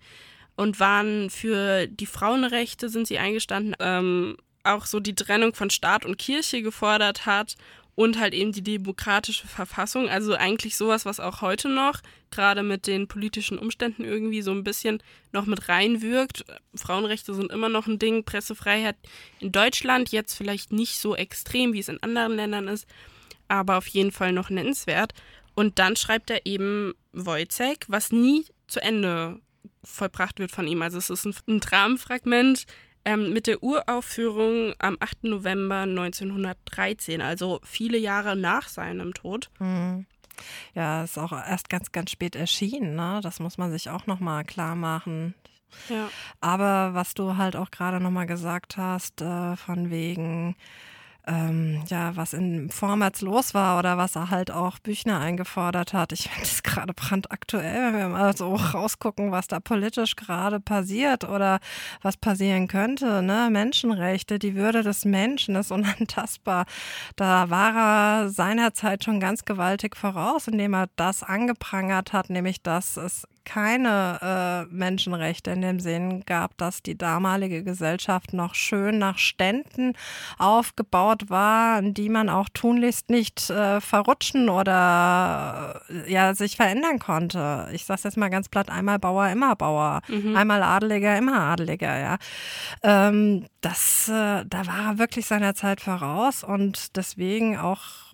und 0.56 0.80
waren 0.80 1.28
für 1.28 1.86
die 1.86 2.06
Frauenrechte 2.06 2.88
sind 2.88 3.06
sie 3.06 3.18
eingestanden, 3.18 3.76
ähm, 3.80 4.36
auch 4.64 4.86
so 4.86 5.00
die 5.00 5.14
Trennung 5.14 5.54
von 5.54 5.70
Staat 5.70 6.04
und 6.04 6.18
Kirche 6.18 6.62
gefordert 6.62 7.26
hat 7.26 7.56
und 7.98 8.16
halt 8.16 8.32
eben 8.32 8.52
die 8.52 8.62
demokratische 8.62 9.48
Verfassung. 9.48 10.08
Also 10.08 10.34
eigentlich 10.34 10.76
sowas, 10.76 11.04
was 11.04 11.18
auch 11.18 11.40
heute 11.40 11.68
noch, 11.68 12.00
gerade 12.30 12.62
mit 12.62 12.86
den 12.86 13.08
politischen 13.08 13.58
Umständen 13.58 14.04
irgendwie 14.04 14.40
so 14.40 14.52
ein 14.52 14.62
bisschen 14.62 15.02
noch 15.32 15.46
mit 15.46 15.68
reinwirkt. 15.68 16.44
Frauenrechte 16.76 17.34
sind 17.34 17.50
immer 17.50 17.68
noch 17.68 17.88
ein 17.88 17.98
Ding, 17.98 18.22
Pressefreiheit 18.22 18.94
in 19.40 19.50
Deutschland 19.50 20.12
jetzt 20.12 20.34
vielleicht 20.34 20.70
nicht 20.70 21.00
so 21.00 21.16
extrem, 21.16 21.72
wie 21.72 21.80
es 21.80 21.88
in 21.88 22.00
anderen 22.00 22.36
Ländern 22.36 22.68
ist, 22.68 22.86
aber 23.48 23.76
auf 23.76 23.88
jeden 23.88 24.12
Fall 24.12 24.30
noch 24.30 24.48
nennenswert. 24.48 25.12
Und 25.56 25.80
dann 25.80 25.96
schreibt 25.96 26.30
er 26.30 26.46
eben 26.46 26.94
Wojciech, 27.12 27.80
was 27.88 28.12
nie 28.12 28.44
zu 28.68 28.80
Ende 28.80 29.40
vollbracht 29.82 30.38
wird 30.38 30.52
von 30.52 30.68
ihm. 30.68 30.82
Also 30.82 30.98
es 30.98 31.10
ist 31.10 31.24
ein, 31.24 31.34
ein 31.48 31.58
Dramenfragment, 31.58 32.64
ähm, 33.08 33.32
mit 33.32 33.46
der 33.46 33.62
Uraufführung 33.62 34.74
am 34.78 34.98
8. 35.00 35.24
November 35.24 35.80
1913, 35.82 37.22
also 37.22 37.58
viele 37.64 37.96
Jahre 37.96 38.36
nach 38.36 38.68
seinem 38.68 39.14
Tod. 39.14 39.50
Mhm. 39.60 40.04
Ja, 40.74 41.02
ist 41.04 41.18
auch 41.18 41.32
erst 41.32 41.70
ganz, 41.70 41.90
ganz 41.90 42.10
spät 42.10 42.36
erschienen. 42.36 42.94
Ne? 42.94 43.20
Das 43.22 43.40
muss 43.40 43.56
man 43.56 43.72
sich 43.72 43.88
auch 43.88 44.06
nochmal 44.06 44.44
klar 44.44 44.76
machen. 44.76 45.34
Ja. 45.88 46.10
Aber 46.40 46.92
was 46.92 47.14
du 47.14 47.38
halt 47.38 47.56
auch 47.56 47.70
gerade 47.70 47.98
nochmal 47.98 48.26
gesagt 48.26 48.76
hast, 48.76 49.22
äh, 49.22 49.56
von 49.56 49.90
wegen 49.90 50.54
ähm, 51.28 51.82
ja, 51.88 52.16
was 52.16 52.32
in 52.32 52.70
Vormärz 52.70 53.20
los 53.20 53.52
war 53.52 53.78
oder 53.78 53.98
was 53.98 54.16
er 54.16 54.30
halt 54.30 54.50
auch 54.50 54.78
Büchner 54.78 55.20
eingefordert 55.20 55.92
hat. 55.92 56.12
Ich 56.12 56.28
finde 56.30 56.42
es 56.42 56.62
gerade 56.62 56.94
brandaktuell, 56.94 57.92
wenn 57.92 57.98
wir 57.98 58.08
mal 58.08 58.36
so 58.36 58.54
rausgucken, 58.54 59.30
was 59.30 59.46
da 59.46 59.60
politisch 59.60 60.16
gerade 60.16 60.58
passiert 60.58 61.24
oder 61.24 61.60
was 62.02 62.16
passieren 62.16 62.66
könnte. 62.66 63.22
Ne? 63.22 63.48
Menschenrechte, 63.50 64.38
die 64.38 64.54
Würde 64.54 64.82
des 64.82 65.04
Menschen 65.04 65.54
ist 65.56 65.70
unantastbar. 65.78 66.64
Da 67.16 67.50
war 67.50 67.74
er 67.76 68.28
seinerzeit 68.30 69.04
schon 69.04 69.20
ganz 69.20 69.44
gewaltig 69.44 69.96
voraus, 69.96 70.48
indem 70.48 70.74
er 70.74 70.88
das 70.96 71.22
angeprangert 71.22 72.12
hat, 72.12 72.30
nämlich 72.30 72.62
dass 72.62 72.96
es 72.96 73.26
keine 73.48 74.66
äh, 74.70 74.74
Menschenrechte 74.74 75.50
in 75.52 75.62
dem 75.62 75.80
Sinn 75.80 76.22
gab, 76.26 76.56
dass 76.58 76.82
die 76.82 76.98
damalige 76.98 77.64
Gesellschaft 77.64 78.34
noch 78.34 78.54
schön 78.54 78.98
nach 78.98 79.16
Ständen 79.16 79.94
aufgebaut 80.36 81.30
war, 81.30 81.80
die 81.80 82.10
man 82.10 82.28
auch 82.28 82.50
tunlichst 82.52 83.08
nicht 83.08 83.48
äh, 83.48 83.80
verrutschen 83.80 84.50
oder 84.50 85.80
äh, 85.88 86.12
ja 86.12 86.34
sich 86.34 86.56
verändern 86.56 86.98
konnte. 86.98 87.68
Ich 87.72 87.86
sage 87.86 88.02
jetzt 88.04 88.18
mal 88.18 88.28
ganz 88.28 88.50
platt: 88.50 88.70
einmal 88.70 88.98
Bauer, 88.98 89.28
immer 89.28 89.56
Bauer, 89.56 90.02
mhm. 90.08 90.36
einmal 90.36 90.62
Adeliger, 90.62 91.16
immer 91.16 91.40
Adeliger. 91.40 91.98
Ja, 91.98 92.18
ähm, 92.82 93.46
das, 93.62 94.08
äh, 94.08 94.44
da 94.44 94.66
war 94.66 94.92
er 94.92 94.98
wirklich 94.98 95.26
seiner 95.26 95.54
Zeit 95.54 95.80
voraus 95.80 96.44
und 96.44 96.96
deswegen 96.96 97.56
auch 97.56 98.07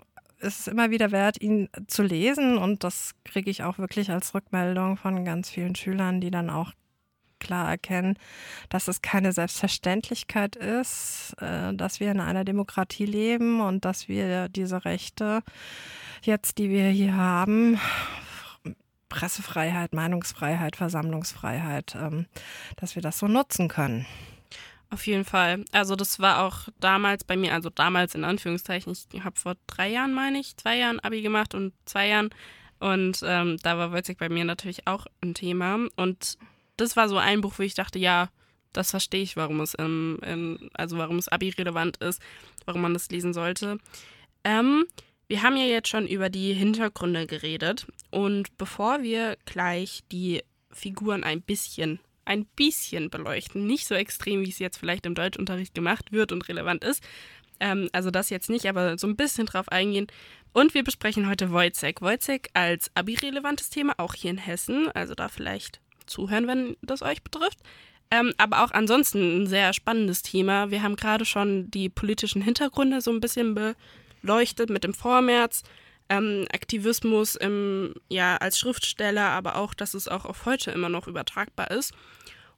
ist 0.45 0.61
es 0.61 0.67
immer 0.69 0.91
wieder 0.91 1.11
wert, 1.11 1.41
ihn 1.41 1.69
zu 1.89 2.03
lesen. 2.03 2.59
Und 2.59 2.85
das 2.85 3.15
kriege 3.25 3.51
ich 3.51 3.63
auch 3.63 3.79
wirklich 3.79 4.11
als 4.11 4.35
Rückmeldung 4.35 4.97
von 4.97 5.25
ganz 5.25 5.51
vielen 5.51 5.75
Schülern, 5.75 6.21
die 6.21 6.31
dann 6.31 6.51
auch 6.51 6.73
klar 7.41 7.69
erkennen, 7.69 8.19
dass 8.69 8.89
es 8.89 9.03
keine 9.03 9.33
Selbstverständlichkeit 9.33 10.57
ist, 10.57 11.35
äh, 11.41 11.75
dass 11.75 12.01
wir 12.01 12.11
in 12.11 12.21
einer 12.21 12.45
Demokratie 12.45 13.07
leben 13.07 13.61
und 13.61 13.85
dass 13.85 14.09
wir 14.09 14.49
diese 14.49 14.85
Rechte 14.85 15.43
jetzt, 16.23 16.59
die 16.59 16.71
wir 16.71 16.89
hier 16.89 17.17
haben, 17.17 17.79
Pressefreiheit, 19.09 19.95
Meinungsfreiheit, 19.95 20.77
Versammlungsfreiheit, 20.77 21.95
ähm, 21.95 22.27
dass 22.77 22.95
wir 22.95 23.03
das 23.03 23.19
so 23.19 23.29
nutzen 23.29 23.69
können. 23.69 24.07
Auf 24.91 25.07
jeden 25.07 25.25
Fall. 25.25 25.65
Also 25.73 25.97
das 25.97 26.21
war 26.21 26.45
auch 26.45 26.69
damals 26.79 27.25
bei 27.25 27.37
mir, 27.37 27.53
also 27.53 27.71
damals 27.71 28.15
in 28.15 28.25
Anführungszeichen, 28.25 28.97
ich 29.13 29.25
habe 29.25 29.39
vor 29.39 29.55
drei 29.67 29.91
Jahren, 29.91 30.15
meine 30.15 30.39
ich, 30.39 30.57
zwei 30.57 30.79
Jahren 30.79 31.01
Abi 31.01 31.23
gemacht 31.23 31.55
und 31.55 31.73
zwei 31.85 32.09
Jahren. 32.09 32.31
Und 32.79 33.21
ähm, 33.25 33.57
da 33.63 33.79
war 33.79 33.93
Wojcik 33.93 34.19
bei 34.19 34.29
mir 34.29 34.45
natürlich 34.45 34.87
auch 34.87 35.07
ein 35.21 35.35
Thema. 35.35 35.87
Und 35.97 36.39
das 36.77 36.97
war 36.97 37.09
so 37.09 37.17
ein 37.19 37.41
Buch, 37.41 37.55
wo 37.57 37.63
ich 37.63 37.75
dachte, 37.75 37.99
ja, 37.99 38.29
das 38.73 38.91
verstehe 38.91 39.23
ich, 39.23 39.37
warum 39.37 39.61
es 39.61 39.75
im, 39.75 40.19
im, 40.23 40.71
also 40.75 40.99
warum 40.99 41.17
es 41.17 41.29
Abi 41.29 41.51
relevant 41.51 41.97
ist, 41.99 42.21
warum 42.67 42.83
man 42.83 42.93
das 42.93 43.09
lesen 43.09 43.33
sollte. 43.33 43.79
Ähm, 44.43 44.85
wir 45.27 45.43
haben 45.43 45.57
ja 45.57 45.65
jetzt 45.65 45.89
schon 45.89 46.07
über 46.07 46.29
die 46.29 46.53
Hintergründe 46.53 47.27
geredet. 47.27 47.87
Und 48.11 48.57
bevor 48.59 49.03
wir 49.03 49.37
gleich 49.45 50.03
die 50.13 50.43
Figuren 50.71 51.25
ein 51.25 51.41
bisschen 51.41 52.01
ein 52.25 52.47
bisschen 52.57 53.11
beleuchten. 53.11 53.67
Nicht 53.67 53.87
so 53.87 53.95
extrem, 53.95 54.45
wie 54.45 54.51
es 54.51 54.59
jetzt 54.59 54.79
vielleicht 54.79 55.07
im 55.07 55.15
Deutschunterricht 55.15 55.75
gemacht 55.75 56.13
wird 56.13 56.33
und 56.33 56.49
relevant 56.49 56.85
ist. 56.85 57.03
Ähm, 57.61 57.89
also 57.93 58.11
das 58.11 58.31
jetzt 58.31 58.51
nicht, 58.51 58.67
aber 58.67 58.99
so 58.99 59.07
ein 59.07 59.17
bisschen 59.17 59.47
drauf 59.47 59.69
eingehen. 59.71 60.07
Und 60.53 60.75
wir 60.75 60.85
besprechen 60.85 61.29
heute 61.29 61.51
Wojcek. 61.51 62.01
Wojcek 62.01 62.51
als 62.55 62.91
abi-relevantes 62.95 63.71
Thema, 63.71 63.95
auch 63.99 64.15
hier 64.15 64.31
in 64.31 64.39
Hessen. 64.39 64.91
Also 64.93 65.15
da 65.15 65.29
vielleicht 65.29 65.81
zuhören, 66.07 66.47
wenn 66.47 66.77
das 66.83 67.03
euch 67.03 67.23
betrifft. 67.23 67.59
Ähm, 68.11 68.33
aber 68.39 68.63
auch 68.63 68.71
ansonsten 68.71 69.43
ein 69.43 69.47
sehr 69.47 69.73
spannendes 69.73 70.23
Thema. 70.23 70.71
Wir 70.71 70.83
haben 70.83 70.97
gerade 70.97 71.25
schon 71.25 71.71
die 71.71 71.89
politischen 71.89 72.43
Hintergründe 72.43 73.01
so 73.01 73.11
ein 73.11 73.21
bisschen 73.21 73.75
beleuchtet 74.23 74.71
mit 74.71 74.85
dem 74.85 74.95
Vormärz 74.95 75.63
ähm, 76.09 76.47
Aktivismus 76.53 77.35
im, 77.35 77.95
ja, 78.09 78.37
als 78.37 78.59
Schriftsteller, 78.59 79.31
aber 79.31 79.57
auch, 79.57 79.75
dass 79.75 79.95
es 79.95 80.09
auch 80.09 80.25
auf 80.25 80.45
heute 80.45 80.71
immer 80.71 80.89
noch 80.89 81.07
übertragbar 81.07 81.71
ist. 81.71 81.93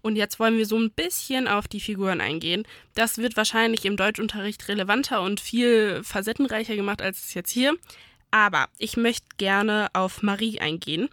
Und 0.03 0.17
jetzt 0.17 0.39
wollen 0.39 0.57
wir 0.57 0.67
so 0.67 0.79
ein 0.79 0.93
bisschen 0.93 1.49
auf 1.49 1.67
die 1.67 1.81
Figuren 1.81 2.21
eingehen. 2.21 2.65
Das 2.95 3.19
wird 3.19 3.37
wahrscheinlich 3.37 3.85
im 3.85 3.97
Deutschunterricht 3.97 4.69
relevanter 4.69 5.21
und 5.23 5.41
viel 5.41 6.03
facettenreicher 6.05 6.77
gemacht 6.77 7.03
als 7.03 7.25
es 7.25 7.35
jetzt 7.35 7.51
hier. 7.51 7.75
Aber 8.31 8.69
ich 8.79 8.97
möchte 8.97 9.27
gerne 9.37 9.89
auf 9.95 10.23
Marie 10.23 10.61
eingehen. 10.61 11.09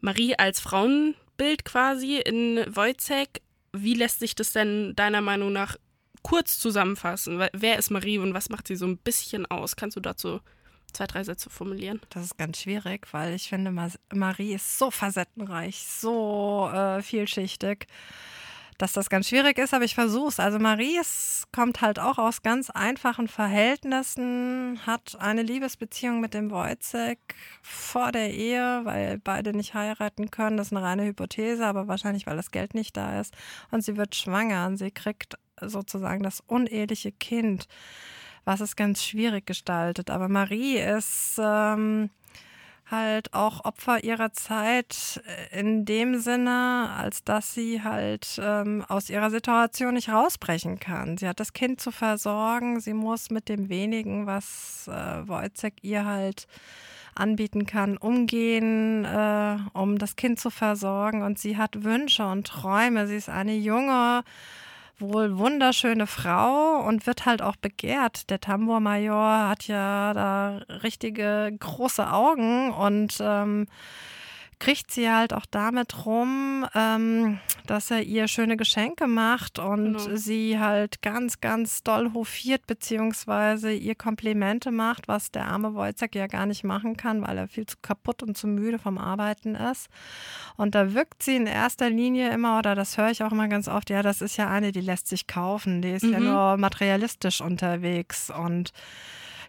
Marie 0.00 0.36
als 0.36 0.60
Frauenbild 0.60 1.64
quasi 1.64 2.18
in 2.18 2.64
Wojcek. 2.74 3.42
Wie 3.72 3.94
lässt 3.94 4.20
sich 4.20 4.34
das 4.34 4.52
denn 4.52 4.94
deiner 4.96 5.20
Meinung 5.20 5.52
nach 5.52 5.76
kurz 6.22 6.58
zusammenfassen? 6.58 7.46
Wer 7.52 7.78
ist 7.78 7.90
Marie 7.90 8.18
und 8.18 8.34
was 8.34 8.48
macht 8.48 8.68
sie 8.68 8.76
so 8.76 8.86
ein 8.86 8.98
bisschen 8.98 9.46
aus? 9.46 9.76
Kannst 9.76 9.96
du 9.96 10.00
dazu 10.00 10.40
zwei, 10.92 11.06
drei 11.06 11.24
Sätze 11.24 11.50
formulieren? 11.50 12.00
Das 12.10 12.24
ist 12.24 12.38
ganz 12.38 12.60
schwierig, 12.60 13.06
weil 13.12 13.34
ich 13.34 13.48
finde, 13.48 13.72
Marie 14.12 14.54
ist 14.54 14.78
so 14.78 14.90
facettenreich, 14.90 15.84
so 15.86 16.70
äh, 16.72 17.02
vielschichtig, 17.02 17.86
dass 18.80 18.94
das 18.94 19.10
ganz 19.10 19.28
schwierig 19.28 19.58
ist, 19.58 19.74
aber 19.74 19.84
ich 19.84 19.94
versuche 19.94 20.28
es. 20.28 20.40
Also 20.40 20.58
Marie 20.58 20.98
ist, 20.98 21.44
kommt 21.52 21.82
halt 21.82 21.98
auch 21.98 22.16
aus 22.16 22.42
ganz 22.42 22.70
einfachen 22.70 23.28
Verhältnissen, 23.28 24.80
hat 24.86 25.16
eine 25.20 25.42
Liebesbeziehung 25.42 26.20
mit 26.20 26.32
dem 26.32 26.50
Wojcek 26.50 27.18
vor 27.62 28.10
der 28.10 28.32
Ehe, 28.32 28.80
weil 28.84 29.18
beide 29.18 29.52
nicht 29.52 29.74
heiraten 29.74 30.30
können. 30.30 30.56
Das 30.56 30.68
ist 30.68 30.72
eine 30.72 30.82
reine 30.82 31.04
Hypothese, 31.04 31.66
aber 31.66 31.88
wahrscheinlich, 31.88 32.26
weil 32.26 32.36
das 32.36 32.52
Geld 32.52 32.72
nicht 32.72 32.96
da 32.96 33.20
ist. 33.20 33.34
Und 33.70 33.84
sie 33.84 33.98
wird 33.98 34.14
schwanger 34.14 34.66
und 34.66 34.78
sie 34.78 34.90
kriegt 34.90 35.34
sozusagen 35.60 36.22
das 36.22 36.40
uneheliche 36.46 37.12
Kind 37.12 37.68
was 38.44 38.60
es 38.60 38.76
ganz 38.76 39.04
schwierig 39.04 39.46
gestaltet. 39.46 40.10
Aber 40.10 40.28
Marie 40.28 40.78
ist 40.78 41.38
ähm, 41.42 42.10
halt 42.90 43.32
auch 43.34 43.64
Opfer 43.64 44.02
ihrer 44.04 44.32
Zeit 44.32 45.22
äh, 45.26 45.60
in 45.60 45.84
dem 45.84 46.18
Sinne, 46.18 46.90
als 46.96 47.24
dass 47.24 47.54
sie 47.54 47.82
halt 47.82 48.40
ähm, 48.42 48.84
aus 48.88 49.10
ihrer 49.10 49.30
Situation 49.30 49.94
nicht 49.94 50.08
rausbrechen 50.08 50.78
kann. 50.78 51.16
Sie 51.16 51.28
hat 51.28 51.40
das 51.40 51.52
Kind 51.52 51.80
zu 51.80 51.90
versorgen, 51.90 52.80
sie 52.80 52.94
muss 52.94 53.30
mit 53.30 53.48
dem 53.48 53.68
wenigen, 53.68 54.26
was 54.26 54.88
äh, 54.88 55.28
Wojcek 55.28 55.74
ihr 55.82 56.04
halt 56.04 56.46
anbieten 57.14 57.66
kann, 57.66 57.96
umgehen, 57.96 59.04
äh, 59.04 59.56
um 59.72 59.98
das 59.98 60.16
Kind 60.16 60.40
zu 60.40 60.50
versorgen. 60.50 61.22
Und 61.22 61.38
sie 61.38 61.56
hat 61.56 61.84
Wünsche 61.84 62.26
und 62.26 62.46
Träume. 62.46 63.06
Sie 63.06 63.16
ist 63.16 63.28
eine 63.28 63.54
junge, 63.54 64.22
wohl 65.00 65.38
wunderschöne 65.38 66.06
Frau 66.06 66.80
und 66.86 67.06
wird 67.06 67.26
halt 67.26 67.42
auch 67.42 67.56
begehrt. 67.56 68.30
Der 68.30 68.40
Tambourmajor 68.40 69.48
hat 69.48 69.66
ja 69.66 70.12
da 70.14 70.58
richtige 70.82 71.52
große 71.58 72.10
Augen 72.12 72.72
und 72.72 73.18
ähm, 73.20 73.66
kriegt 74.60 74.92
sie 74.92 75.10
halt 75.10 75.32
auch 75.32 75.46
damit 75.50 76.06
rum, 76.06 76.66
ähm, 76.74 77.40
dass 77.66 77.90
er 77.90 78.02
ihr 78.02 78.28
schöne 78.28 78.56
Geschenke 78.56 79.06
macht 79.06 79.58
und 79.58 79.94
genau. 79.94 80.16
sie 80.16 80.58
halt 80.60 81.02
ganz, 81.02 81.40
ganz 81.40 81.82
doll 81.82 82.12
hofiert, 82.12 82.66
beziehungsweise 82.66 83.72
ihr 83.72 83.94
Komplimente 83.94 84.70
macht, 84.70 85.08
was 85.08 85.32
der 85.32 85.46
arme 85.46 85.74
Wojciech 85.74 86.14
ja 86.14 86.26
gar 86.26 86.46
nicht 86.46 86.62
machen 86.62 86.96
kann, 86.96 87.26
weil 87.26 87.38
er 87.38 87.48
viel 87.48 87.66
zu 87.66 87.78
kaputt 87.80 88.22
und 88.22 88.36
zu 88.36 88.46
müde 88.46 88.78
vom 88.78 88.98
Arbeiten 88.98 89.54
ist. 89.54 89.88
Und 90.56 90.74
da 90.74 90.92
wirkt 90.92 91.22
sie 91.22 91.36
in 91.36 91.46
erster 91.46 91.88
Linie 91.88 92.30
immer, 92.30 92.58
oder 92.58 92.74
das 92.74 92.98
höre 92.98 93.10
ich 93.10 93.24
auch 93.24 93.32
immer 93.32 93.48
ganz 93.48 93.66
oft, 93.66 93.88
ja, 93.88 94.02
das 94.02 94.20
ist 94.20 94.36
ja 94.36 94.48
eine, 94.48 94.72
die 94.72 94.82
lässt 94.82 95.08
sich 95.08 95.26
kaufen, 95.26 95.80
die 95.80 95.92
ist 95.92 96.04
mhm. 96.04 96.12
ja 96.12 96.20
nur 96.20 96.56
materialistisch 96.58 97.40
unterwegs 97.40 98.30
und 98.30 98.72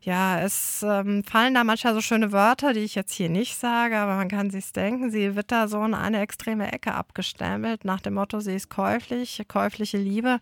Ja, 0.04 0.42
es 0.42 0.84
ähm, 0.84 1.24
fallen 1.24 1.54
da 1.54 1.64
manchmal 1.64 1.94
so 1.94 2.02
schöne 2.02 2.32
Wörter, 2.32 2.74
die 2.74 2.80
ich 2.80 2.96
jetzt 2.96 3.14
hier 3.14 3.30
nicht 3.30 3.56
sage, 3.56 3.96
aber 4.00 4.16
man 4.16 4.30
kann 4.30 4.50
sich's 4.50 4.74
denken. 4.74 5.12
Sie 5.12 5.36
wird 5.36 5.52
da 5.52 5.68
so 5.68 5.84
in 5.86 5.94
eine 5.94 6.22
extreme 6.22 6.72
Ecke 6.72 6.96
abgestempelt, 6.96 7.86
nach 7.86 8.02
dem 8.02 8.16
Motto, 8.16 8.40
sie 8.40 8.56
ist 8.56 8.70
käuflich, 8.70 9.44
käufliche 9.48 10.00
Liebe. 10.00 10.40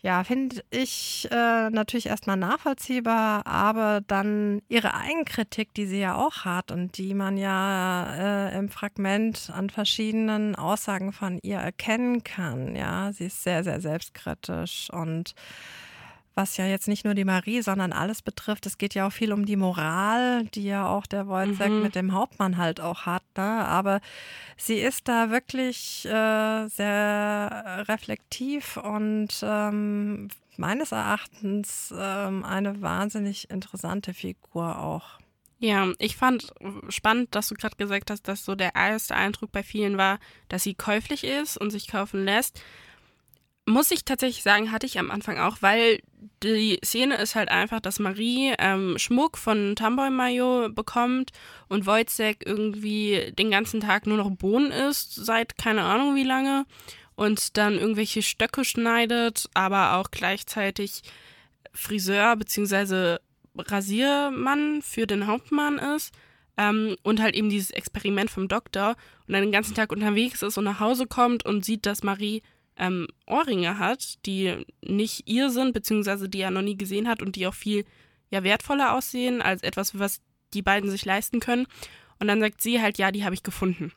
Ja, 0.00 0.24
finde 0.24 0.64
ich 0.70 1.28
äh, 1.30 1.68
natürlich 1.68 2.06
erstmal 2.06 2.38
nachvollziehbar, 2.38 3.46
aber 3.46 4.00
dann 4.06 4.62
ihre 4.70 4.94
Eigenkritik, 4.94 5.74
die 5.74 5.84
sie 5.84 6.00
ja 6.00 6.14
auch 6.14 6.46
hat 6.46 6.70
und 6.70 6.96
die 6.96 7.12
man 7.12 7.36
ja 7.36 8.14
äh, 8.48 8.58
im 8.58 8.70
Fragment 8.70 9.50
an 9.52 9.68
verschiedenen 9.68 10.54
Aussagen 10.56 11.12
von 11.12 11.38
ihr 11.42 11.58
erkennen 11.58 12.24
kann. 12.24 12.74
Ja, 12.74 13.12
sie 13.12 13.26
ist 13.26 13.42
sehr, 13.42 13.62
sehr 13.62 13.82
selbstkritisch 13.82 14.88
und 14.90 15.34
was 16.36 16.58
ja 16.58 16.66
jetzt 16.66 16.86
nicht 16.86 17.04
nur 17.04 17.14
die 17.14 17.24
Marie, 17.24 17.62
sondern 17.62 17.92
alles 17.92 18.20
betrifft. 18.20 18.66
Es 18.66 18.78
geht 18.78 18.94
ja 18.94 19.06
auch 19.06 19.12
viel 19.12 19.32
um 19.32 19.46
die 19.46 19.56
Moral, 19.56 20.44
die 20.54 20.64
ja 20.64 20.86
auch 20.86 21.06
der 21.06 21.26
Wojciech 21.26 21.70
mhm. 21.70 21.82
mit 21.82 21.94
dem 21.94 22.12
Hauptmann 22.12 22.58
halt 22.58 22.80
auch 22.80 23.06
hat. 23.06 23.22
Ne? 23.36 23.42
Aber 23.42 24.00
sie 24.56 24.78
ist 24.78 25.08
da 25.08 25.30
wirklich 25.30 26.04
äh, 26.04 26.68
sehr 26.68 27.84
reflektiv 27.88 28.76
und 28.76 29.28
ähm, 29.42 30.28
meines 30.58 30.92
Erachtens 30.92 31.92
ähm, 31.96 32.44
eine 32.44 32.82
wahnsinnig 32.82 33.50
interessante 33.50 34.12
Figur 34.12 34.78
auch. 34.78 35.18
Ja, 35.58 35.90
ich 35.98 36.16
fand 36.18 36.52
spannend, 36.90 37.34
dass 37.34 37.48
du 37.48 37.54
gerade 37.54 37.76
gesagt 37.76 38.10
hast, 38.10 38.28
dass 38.28 38.44
so 38.44 38.54
der 38.54 38.74
erste 38.74 39.14
Eindruck 39.14 39.52
bei 39.52 39.62
vielen 39.62 39.96
war, 39.96 40.18
dass 40.48 40.64
sie 40.64 40.74
käuflich 40.74 41.24
ist 41.24 41.56
und 41.56 41.70
sich 41.70 41.88
kaufen 41.88 42.24
lässt 42.24 42.60
muss 43.66 43.90
ich 43.90 44.04
tatsächlich 44.04 44.42
sagen, 44.42 44.70
hatte 44.70 44.86
ich 44.86 44.98
am 44.98 45.10
Anfang 45.10 45.38
auch, 45.38 45.58
weil 45.60 46.00
die 46.42 46.78
Szene 46.84 47.16
ist 47.16 47.34
halt 47.34 47.50
einfach, 47.50 47.80
dass 47.80 47.98
Marie 47.98 48.54
ähm, 48.58 48.96
Schmuck 48.96 49.36
von 49.36 49.74
Tamboy 49.74 50.10
Mayo 50.10 50.68
bekommt 50.70 51.32
und 51.68 51.86
Wojciech 51.86 52.38
irgendwie 52.44 53.32
den 53.36 53.50
ganzen 53.50 53.80
Tag 53.80 54.06
nur 54.06 54.16
noch 54.16 54.30
Bohnen 54.30 54.70
isst, 54.70 55.14
seit 55.14 55.58
keine 55.58 55.82
Ahnung 55.82 56.14
wie 56.14 56.22
lange, 56.22 56.64
und 57.16 57.56
dann 57.56 57.74
irgendwelche 57.78 58.22
Stöcke 58.22 58.64
schneidet, 58.64 59.48
aber 59.54 59.94
auch 59.94 60.10
gleichzeitig 60.10 61.02
Friseur 61.72 62.36
bzw. 62.36 63.16
Rasiermann 63.58 64.82
für 64.82 65.06
den 65.06 65.26
Hauptmann 65.26 65.78
ist. 65.78 66.14
Ähm, 66.58 66.96
und 67.02 67.20
halt 67.20 67.34
eben 67.34 67.50
dieses 67.50 67.70
Experiment 67.70 68.30
vom 68.30 68.48
Doktor 68.48 68.96
und 69.26 69.34
dann 69.34 69.42
den 69.42 69.52
ganzen 69.52 69.74
Tag 69.74 69.92
unterwegs 69.92 70.40
ist 70.42 70.56
und 70.56 70.64
nach 70.64 70.80
Hause 70.80 71.06
kommt 71.06 71.44
und 71.44 71.64
sieht, 71.64 71.84
dass 71.84 72.02
Marie 72.02 72.42
ähm, 72.76 73.06
Ohrringe 73.26 73.78
hat, 73.78 74.24
die 74.26 74.64
nicht 74.82 75.28
ihr 75.28 75.50
sind, 75.50 75.72
beziehungsweise 75.72 76.28
die 76.28 76.40
er 76.40 76.50
noch 76.50 76.62
nie 76.62 76.76
gesehen 76.76 77.08
hat 77.08 77.22
und 77.22 77.36
die 77.36 77.46
auch 77.46 77.54
viel 77.54 77.84
ja, 78.30 78.42
wertvoller 78.42 78.94
aussehen 78.94 79.42
als 79.42 79.62
etwas, 79.62 79.98
was 79.98 80.20
die 80.54 80.62
beiden 80.62 80.90
sich 80.90 81.04
leisten 81.04 81.40
können. 81.40 81.66
Und 82.18 82.28
dann 82.28 82.40
sagt 82.40 82.60
sie 82.60 82.80
halt, 82.80 82.98
ja, 82.98 83.12
die 83.12 83.24
habe 83.24 83.34
ich 83.34 83.42
gefunden. 83.42 83.92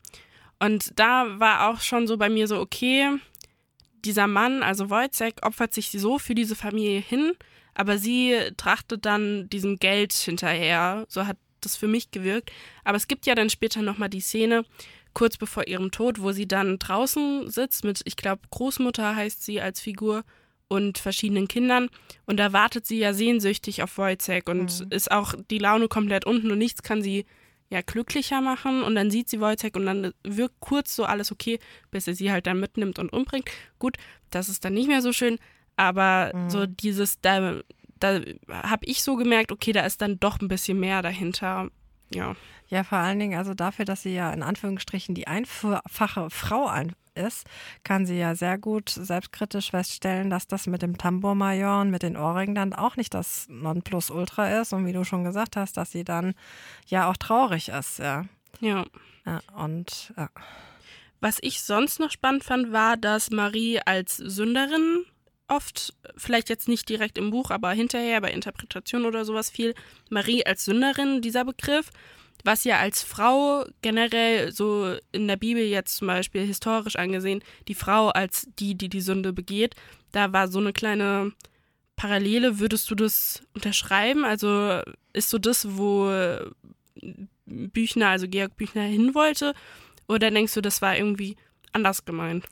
Und 0.60 1.00
da 1.00 1.40
war 1.40 1.70
auch 1.70 1.82
schon 1.82 2.08
so 2.08 2.18
bei 2.18 2.30
mir 2.30 2.48
so, 2.48 2.60
okay, 2.60 3.18
dieser 4.04 4.28
Mann, 4.28 4.64
also 4.64 4.90
Wojciech, 4.90 5.44
opfert 5.44 5.74
sich 5.74 5.92
so 5.92 6.20
für 6.20 6.36
diese 6.36 6.56
Familie 6.56 7.00
hin, 7.00 7.34
aber 7.74 7.98
sie 7.98 8.38
trachtet 8.58 9.06
dann 9.06 9.50
diesem 9.50 9.78
Geld 9.78 10.14
hinterher. 10.14 11.06
So 11.08 11.26
hat 11.26 11.38
das 11.62 11.76
für 11.76 11.88
mich 11.88 12.12
gewirkt. 12.12 12.52
Aber 12.84 12.98
es 12.98 13.08
gibt 13.08 13.26
ja 13.26 13.36
dann 13.36 13.50
später 13.50 13.82
nochmal 13.82 14.10
die 14.10 14.22
Szene, 14.22 14.66
kurz 15.20 15.36
bevor 15.36 15.68
ihrem 15.68 15.92
Tod, 15.92 16.22
wo 16.22 16.32
sie 16.32 16.48
dann 16.48 16.80
draußen 16.80 17.50
sitzt 17.50 17.84
mit, 17.84 18.00
ich 18.06 18.16
glaube, 18.16 18.42
Großmutter 18.52 19.18
heißt 19.18 19.44
sie 19.44 19.60
als 19.60 19.82
Figur 19.82 20.24
und 20.70 20.98
verschiedenen 20.98 21.50
Kindern. 21.50 21.90
Und 22.26 22.38
da 22.38 22.54
wartet 22.54 22.86
sie 22.86 23.00
ja 23.00 23.14
sehnsüchtig 23.14 23.84
auf 23.84 23.98
Wojciech 23.98 24.48
und 24.48 24.80
mhm. 24.80 24.88
ist 24.92 25.12
auch 25.12 25.34
die 25.52 25.58
Laune 25.58 25.90
komplett 25.90 26.26
unten 26.26 26.50
und 26.52 26.58
nichts 26.58 26.84
kann 26.84 27.02
sie 27.02 27.26
ja 27.70 27.82
glücklicher 27.82 28.40
machen. 28.40 28.82
Und 28.82 28.96
dann 28.96 29.12
sieht 29.12 29.28
sie 29.28 29.42
Wojciech 29.42 29.76
und 29.76 29.88
dann 29.88 30.14
wirkt 30.24 30.62
kurz 30.62 30.96
so 30.96 31.04
alles 31.04 31.34
okay, 31.34 31.60
bis 31.92 32.08
er 32.08 32.16
sie 32.16 32.32
halt 32.32 32.48
dann 32.48 32.62
mitnimmt 32.62 32.98
und 32.98 33.12
umbringt. 33.12 33.50
Gut, 33.78 33.98
das 34.30 34.48
ist 34.48 34.64
dann 34.64 34.74
nicht 34.74 34.88
mehr 34.88 35.02
so 35.02 35.12
schön, 35.12 35.38
aber 35.76 36.32
mhm. 36.34 36.50
so 36.50 36.66
dieses, 36.66 37.20
da, 37.20 37.60
da 38.00 38.22
habe 38.50 38.86
ich 38.86 39.04
so 39.04 39.18
gemerkt, 39.18 39.52
okay, 39.52 39.74
da 39.74 39.82
ist 39.82 40.02
dann 40.02 40.18
doch 40.18 40.40
ein 40.40 40.48
bisschen 40.48 40.80
mehr 40.80 41.02
dahinter. 41.02 41.68
Ja. 42.14 42.38
Ja, 42.70 42.84
vor 42.84 43.00
allen 43.00 43.20
Dingen 43.20 43.38
also 43.38 43.54
dafür, 43.54 43.86
dass 43.86 44.04
sie 44.04 44.14
ja 44.14 44.32
in 44.32 44.44
Anführungsstrichen 44.44 45.16
die 45.16 45.28
einfache 45.28 46.30
Frau 46.30 46.72
ist, 47.16 47.46
kann 47.84 48.06
sie 48.06 48.18
ja 48.18 48.36
sehr 48.36 48.58
gut 48.58 48.90
selbstkritisch 48.90 49.72
feststellen, 49.72 50.30
dass 50.30 50.48
das 50.48 50.68
mit 50.68 50.82
dem 50.82 50.98
Tambourmajor 50.98 51.82
und 51.82 51.90
mit 51.90 52.04
den 52.04 52.16
Ohrringen 52.16 52.56
dann 52.56 52.74
auch 52.74 52.96
nicht 52.96 53.14
das 53.14 53.48
Nonplusultra 53.50 54.62
ist 54.62 54.74
und 54.74 54.86
wie 54.86 54.94
du 54.94 55.04
schon 55.04 55.24
gesagt 55.24 55.56
hast, 55.56 55.78
dass 55.78 55.92
sie 55.92 56.04
dann 56.04 56.34
ja 56.88 57.10
auch 57.10 57.18
traurig 57.18 57.70
ist, 57.70 58.00
ja. 58.00 58.26
Ja. 58.62 58.86
ja 59.26 59.42
und 59.56 60.14
ja. 60.16 60.30
Was 61.22 61.40
ich 61.42 61.62
sonst 61.62 62.00
noch 62.00 62.12
spannend 62.12 62.44
fand, 62.44 62.72
war, 62.72 62.96
dass 62.96 63.30
Marie 63.30 63.80
als 63.86 64.16
Sünderin 64.16 65.04
oft, 65.50 65.94
vielleicht 66.16 66.50
jetzt 66.50 66.68
nicht 66.68 66.88
direkt 66.88 67.18
im 67.18 67.32
Buch, 67.32 67.52
aber 67.52 67.72
hinterher 67.72 68.22
bei 68.22 68.32
Interpretation 68.32 69.06
oder 69.06 69.26
sowas 69.26 69.50
viel, 69.50 69.74
Marie 70.10 70.46
als 70.46 70.64
Sünderin, 70.64 71.22
dieser 71.22 71.44
Begriff 71.44 71.90
was 72.44 72.64
ja 72.64 72.80
als 72.80 73.04
Frau 73.04 73.66
generell 73.82 74.52
so 74.52 74.96
in 75.12 75.28
der 75.28 75.36
Bibel 75.36 75.64
jetzt 75.64 75.98
zum 75.98 76.08
Beispiel 76.08 76.46
historisch 76.46 76.96
angesehen, 76.96 77.44
die 77.68 77.76
Frau 77.76 78.10
als 78.10 78.48
die, 78.60 78.76
die 78.76 78.90
die 78.90 79.02
Sünde 79.02 79.34
begeht, 79.34 79.76
da 80.12 80.34
war 80.34 80.48
so 80.48 80.60
eine 80.60 80.74
kleine 80.74 81.34
Parallele. 81.96 82.60
Würdest 82.60 82.90
du 82.90 82.96
das 82.96 83.42
unterschreiben? 83.54 84.24
Also 84.24 84.82
ist 85.14 85.30
so 85.30 85.38
das, 85.38 85.78
wo 85.78 86.12
Büchner, 87.46 88.10
also 88.10 88.28
Georg 88.28 88.56
Büchner 88.56 88.84
hin 88.84 89.14
wollte? 89.16 89.54
Oder 90.08 90.32
denkst 90.32 90.54
du, 90.54 90.62
das 90.62 90.82
war 90.82 90.98
irgendwie 90.98 91.36
anders 91.74 92.06
gemeint? 92.06 92.46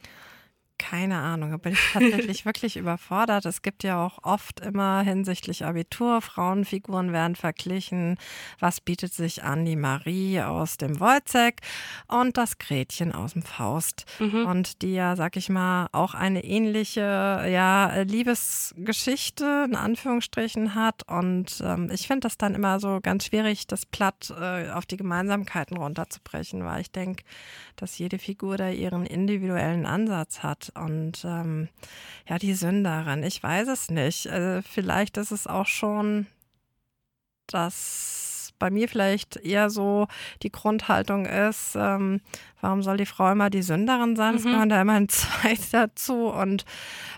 Keine 0.77 1.19
Ahnung, 1.19 1.51
da 1.51 1.57
bin 1.57 1.73
ich 1.73 1.79
tatsächlich 1.93 2.45
wirklich 2.45 2.77
überfordert. 2.77 3.45
Es 3.45 3.61
gibt 3.61 3.83
ja 3.83 4.05
auch 4.05 4.19
oft 4.23 4.59
immer 4.59 5.01
hinsichtlich 5.01 5.65
Abitur, 5.65 6.21
Frauenfiguren 6.21 7.13
werden 7.13 7.35
verglichen. 7.35 8.17
Was 8.59 8.81
bietet 8.81 9.13
sich 9.13 9.43
an? 9.43 9.65
Die 9.65 9.75
Marie 9.75 10.41
aus 10.41 10.77
dem 10.77 10.99
Wojzeck 10.99 11.61
und 12.07 12.37
das 12.37 12.57
Gretchen 12.57 13.13
aus 13.13 13.33
dem 13.33 13.43
Faust. 13.43 14.05
Mhm. 14.19 14.45
Und 14.45 14.81
die 14.81 14.97
ja, 14.97 15.15
sag 15.15 15.37
ich 15.37 15.49
mal, 15.49 15.87
auch 15.91 16.13
eine 16.13 16.43
ähnliche 16.43 17.01
ja, 17.01 18.01
Liebesgeschichte 18.01 19.65
in 19.67 19.75
Anführungsstrichen 19.75 20.73
hat. 20.75 21.03
Und 21.07 21.61
ähm, 21.63 21.89
ich 21.91 22.07
finde 22.07 22.21
das 22.21 22.37
dann 22.37 22.55
immer 22.55 22.79
so 22.79 22.99
ganz 23.01 23.25
schwierig, 23.25 23.67
das 23.67 23.85
Platt 23.85 24.33
äh, 24.39 24.71
auf 24.71 24.85
die 24.85 24.97
Gemeinsamkeiten 24.97 25.77
runterzubrechen, 25.77 26.65
weil 26.65 26.81
ich 26.81 26.91
denke, 26.91 27.23
dass 27.75 27.97
jede 27.99 28.17
Figur 28.17 28.57
da 28.57 28.69
ihren 28.69 29.05
individuellen 29.05 29.85
Ansatz 29.85 30.41
hat. 30.41 30.66
Und 30.75 31.23
ähm, 31.25 31.69
ja, 32.27 32.37
die 32.37 32.53
Sünderin, 32.53 33.23
ich 33.23 33.41
weiß 33.41 33.67
es 33.67 33.89
nicht. 33.89 34.27
Also 34.27 34.67
vielleicht 34.67 35.17
ist 35.17 35.31
es 35.31 35.47
auch 35.47 35.67
schon, 35.67 36.27
dass 37.47 38.53
bei 38.59 38.69
mir 38.69 38.87
vielleicht 38.89 39.37
eher 39.37 39.69
so 39.69 40.07
die 40.41 40.51
Grundhaltung 40.51 41.25
ist, 41.25 41.75
ähm, 41.75 42.21
warum 42.61 42.81
soll 42.81 42.97
die 42.97 43.05
Frau 43.05 43.31
immer 43.31 43.49
die 43.49 43.61
Sünderin 43.61 44.15
sein? 44.15 44.35
Es 44.35 44.43
mhm. 44.43 44.51
gehören 44.51 44.69
da 44.69 44.81
immerhin 44.81 45.09
zwei 45.09 45.57
dazu. 45.71 46.27
Und 46.27 46.65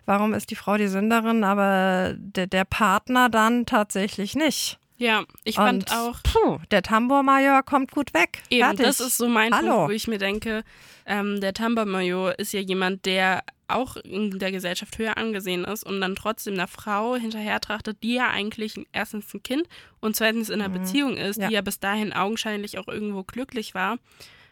warum 0.06 0.34
ist 0.34 0.52
die 0.52 0.56
Frau 0.56 0.78
die 0.78 0.88
Sünderin, 0.88 1.44
aber 1.44 2.16
der, 2.18 2.48
der 2.48 2.66
Partner 2.66 3.30
dann 3.30 3.66
tatsächlich 3.66 4.36
nicht? 4.36 4.80
Ja, 5.00 5.24
ich 5.46 5.56
fand 5.56 5.90
und, 5.90 5.98
auch. 5.98 6.22
Puh, 6.24 6.60
der 6.72 6.84
Tambourmajor 6.84 7.64
kommt 7.64 7.92
gut 7.92 8.14
weg. 8.14 8.44
Eben, 8.50 8.66
Fertig. 8.66 8.86
das 8.86 9.00
ist 9.00 9.18
so 9.18 9.30
mein 9.30 9.54
Hallo. 9.54 9.72
Punkt, 9.72 9.90
wo 9.90 9.94
ich 9.94 10.08
mir 10.08 10.18
denke, 10.18 10.64
ähm, 11.06 11.40
der 11.40 11.54
Tambourmajor 11.54 12.38
ist 12.38 12.52
ja 12.52 12.60
jemand, 12.60 13.06
der 13.06 13.44
auch 13.70 13.96
in 13.96 14.38
der 14.40 14.52
Gesellschaft 14.52 14.98
höher 14.98 15.18
angesehen 15.18 15.64
ist 15.64 15.86
und 15.86 16.02
dann 16.02 16.16
trotzdem 16.16 16.56
einer 16.56 16.68
Frau 16.68 17.16
hinterher 17.16 17.62
trachtet, 17.62 18.04
die 18.04 18.16
ja 18.16 18.30
eigentlich 18.30 18.76
erstens 18.92 19.34
ein 19.34 19.42
Kind 19.42 19.68
und 20.02 20.18
zweitens 20.18 20.50
in 20.50 20.62
einer 20.62 20.70
mhm. 20.70 20.82
Beziehung 20.82 21.18
ist, 21.18 21.38
ja. 21.38 21.48
die 21.48 21.54
ja 21.54 21.62
bis 21.62 21.80
dahin 21.80 22.12
augenscheinlich 22.12 22.78
auch 22.78 22.88
irgendwo 22.88 23.24
glücklich 23.24 23.74
war. 23.74 23.98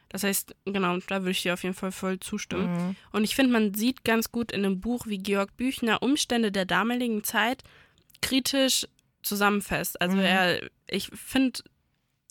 Das 0.09 0.23
heißt, 0.23 0.55
genau, 0.63 0.97
da 1.07 1.21
würde 1.21 1.31
ich 1.31 1.41
dir 1.41 1.53
auf 1.53 1.63
jeden 1.63 1.75
Fall 1.75 1.91
voll 1.91 2.21
zustimmen. 2.21 2.71
Mhm. 2.71 2.95
Und 3.11 3.25
ich 3.25 3.35
finde, 3.35 3.51
man 3.51 3.73
sieht 3.73 4.05
ganz 4.05 4.31
gut 4.31 4.53
in 4.53 4.63
dem 4.63 4.79
Buch, 4.79 5.07
wie 5.07 5.17
Georg 5.17 5.57
Büchner 5.57 6.01
Umstände 6.01 6.53
der 6.53 6.63
damaligen 6.63 7.25
Zeit 7.25 7.63
kritisch 8.21 8.87
zusammenfasst. 9.27 10.01
Also 10.01 10.17
mhm. 10.17 10.23
er, 10.23 10.61
ich 10.87 11.09
finde, 11.13 11.59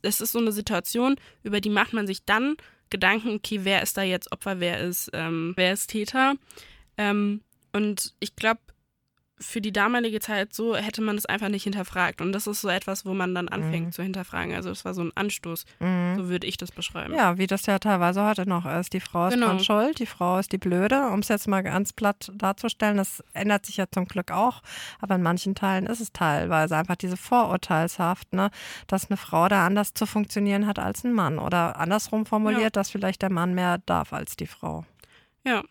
es 0.02 0.20
ist 0.20 0.32
so 0.32 0.38
eine 0.38 0.52
Situation, 0.52 1.16
über 1.42 1.60
die 1.60 1.70
macht 1.70 1.92
man 1.92 2.06
sich 2.06 2.24
dann 2.24 2.56
Gedanken, 2.90 3.34
okay, 3.34 3.60
wer 3.62 3.82
ist 3.82 3.96
da 3.96 4.02
jetzt 4.02 4.30
Opfer, 4.32 4.60
wer 4.60 4.80
ist, 4.80 5.10
ähm, 5.12 5.54
wer 5.56 5.72
ist 5.72 5.88
Täter. 5.88 6.34
Ähm, 6.96 7.42
und 7.72 8.14
ich 8.20 8.36
glaube, 8.36 8.60
für 9.38 9.60
die 9.60 9.72
damalige 9.72 10.18
Zeit 10.20 10.54
so 10.54 10.74
hätte 10.76 11.02
man 11.02 11.16
es 11.16 11.26
einfach 11.26 11.48
nicht 11.50 11.64
hinterfragt. 11.64 12.22
Und 12.22 12.32
das 12.32 12.46
ist 12.46 12.62
so 12.62 12.68
etwas, 12.68 13.04
wo 13.04 13.12
man 13.12 13.34
dann 13.34 13.48
anfängt 13.48 13.86
Mhm. 13.88 13.92
zu 13.92 14.02
hinterfragen. 14.02 14.54
Also 14.54 14.70
es 14.70 14.84
war 14.86 14.94
so 14.94 15.02
ein 15.02 15.12
Anstoß, 15.14 15.66
Mhm. 15.78 16.16
so 16.16 16.28
würde 16.30 16.46
ich 16.46 16.56
das 16.56 16.72
beschreiben. 16.72 17.12
Ja, 17.14 17.36
wie 17.36 17.46
das 17.46 17.66
ja 17.66 17.78
teilweise 17.78 18.24
heute 18.24 18.48
noch 18.48 18.64
ist. 18.64 18.94
Die 18.94 19.00
Frau 19.00 19.26
ist 19.28 19.34
Genau. 19.34 19.48
dran 19.48 19.60
schuld, 19.60 19.98
die 19.98 20.06
Frau 20.06 20.38
ist 20.38 20.52
die 20.52 20.58
Blöde. 20.58 21.08
Um 21.08 21.18
es 21.20 21.28
jetzt 21.28 21.48
mal 21.48 21.62
ganz 21.62 21.92
platt 21.92 22.32
darzustellen, 22.34 22.96
das 22.96 23.22
ändert 23.34 23.66
sich 23.66 23.76
ja 23.76 23.84
zum 23.92 24.06
Glück 24.06 24.30
auch. 24.30 24.62
Aber 25.00 25.16
in 25.16 25.22
manchen 25.22 25.54
Teilen 25.54 25.84
ist 25.86 26.00
es 26.00 26.12
teilweise 26.12 26.76
einfach 26.76 26.96
diese 26.96 27.18
Vorurteilshaft, 27.18 28.32
ne? 28.32 28.50
dass 28.86 29.10
eine 29.10 29.16
Frau 29.18 29.48
da 29.48 29.66
anders 29.66 29.92
zu 29.92 30.06
funktionieren 30.06 30.66
hat 30.66 30.78
als 30.78 31.04
ein 31.04 31.12
Mann. 31.12 31.38
Oder 31.38 31.78
andersrum 31.78 32.24
formuliert, 32.26 32.62
Ja. 32.62 32.70
dass 32.70 32.90
vielleicht 32.90 33.20
der 33.22 33.30
Mann 33.30 33.54
mehr 33.54 33.78
darf 33.84 34.12
als 34.14 34.36
die 34.36 34.46
Frau. 34.46 34.84
Ja, 35.44 35.62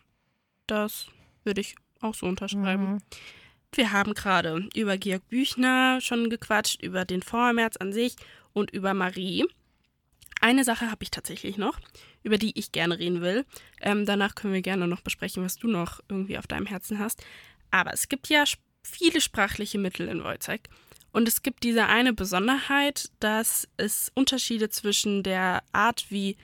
das 0.68 1.08
würde 1.44 1.62
ich 1.62 1.76
auch 2.02 2.14
so 2.14 2.28
unterschreiben. 2.28 2.94
Mhm. 2.94 2.98
Wir 3.76 3.92
haben 3.92 4.14
gerade 4.14 4.68
über 4.74 4.98
Georg 4.98 5.28
Büchner 5.28 6.00
schon 6.00 6.30
gequatscht, 6.30 6.82
über 6.82 7.04
den 7.04 7.22
Vormärz 7.22 7.78
an 7.78 7.92
sich 7.92 8.16
und 8.54 8.72
über 8.72 8.94
Marie. 8.94 9.46
Eine 10.40 10.64
Sache 10.64 10.90
habe 10.90 11.04
ich 11.04 11.12
tatsächlich 11.12 11.58
noch, 11.58 11.80
über 12.24 12.38
die 12.38 12.58
ich 12.58 12.72
gerne 12.72 13.00
reden 13.00 13.22
will. 13.22 13.46
Ähm, 13.82 14.06
danach 14.06 14.36
können 14.36 14.54
wir 14.54 14.62
gerne 14.62 14.88
noch 14.88 15.02
besprechen, 15.02 15.44
was 15.44 15.58
du 15.58 15.68
noch 15.68 16.00
irgendwie 16.08 16.38
auf 16.38 16.48
deinem 16.48 16.66
Herzen 16.66 17.00
hast. 17.00 17.26
Aber 17.72 17.94
es 17.94 18.08
gibt 18.08 18.30
ja 18.30 18.44
viele 18.84 19.20
sprachliche 19.20 19.78
Mittel 19.78 20.08
in 20.08 20.24
Wojciech. 20.24 20.62
Und 21.12 21.28
es 21.28 21.42
gibt 21.42 21.64
diese 21.64 21.88
eine 21.88 22.14
Besonderheit, 22.14 23.10
dass 23.20 23.68
es 23.78 24.12
Unterschiede 24.16 24.70
zwischen 24.70 25.24
der 25.24 25.64
Art, 25.72 26.08
wie 26.10 26.38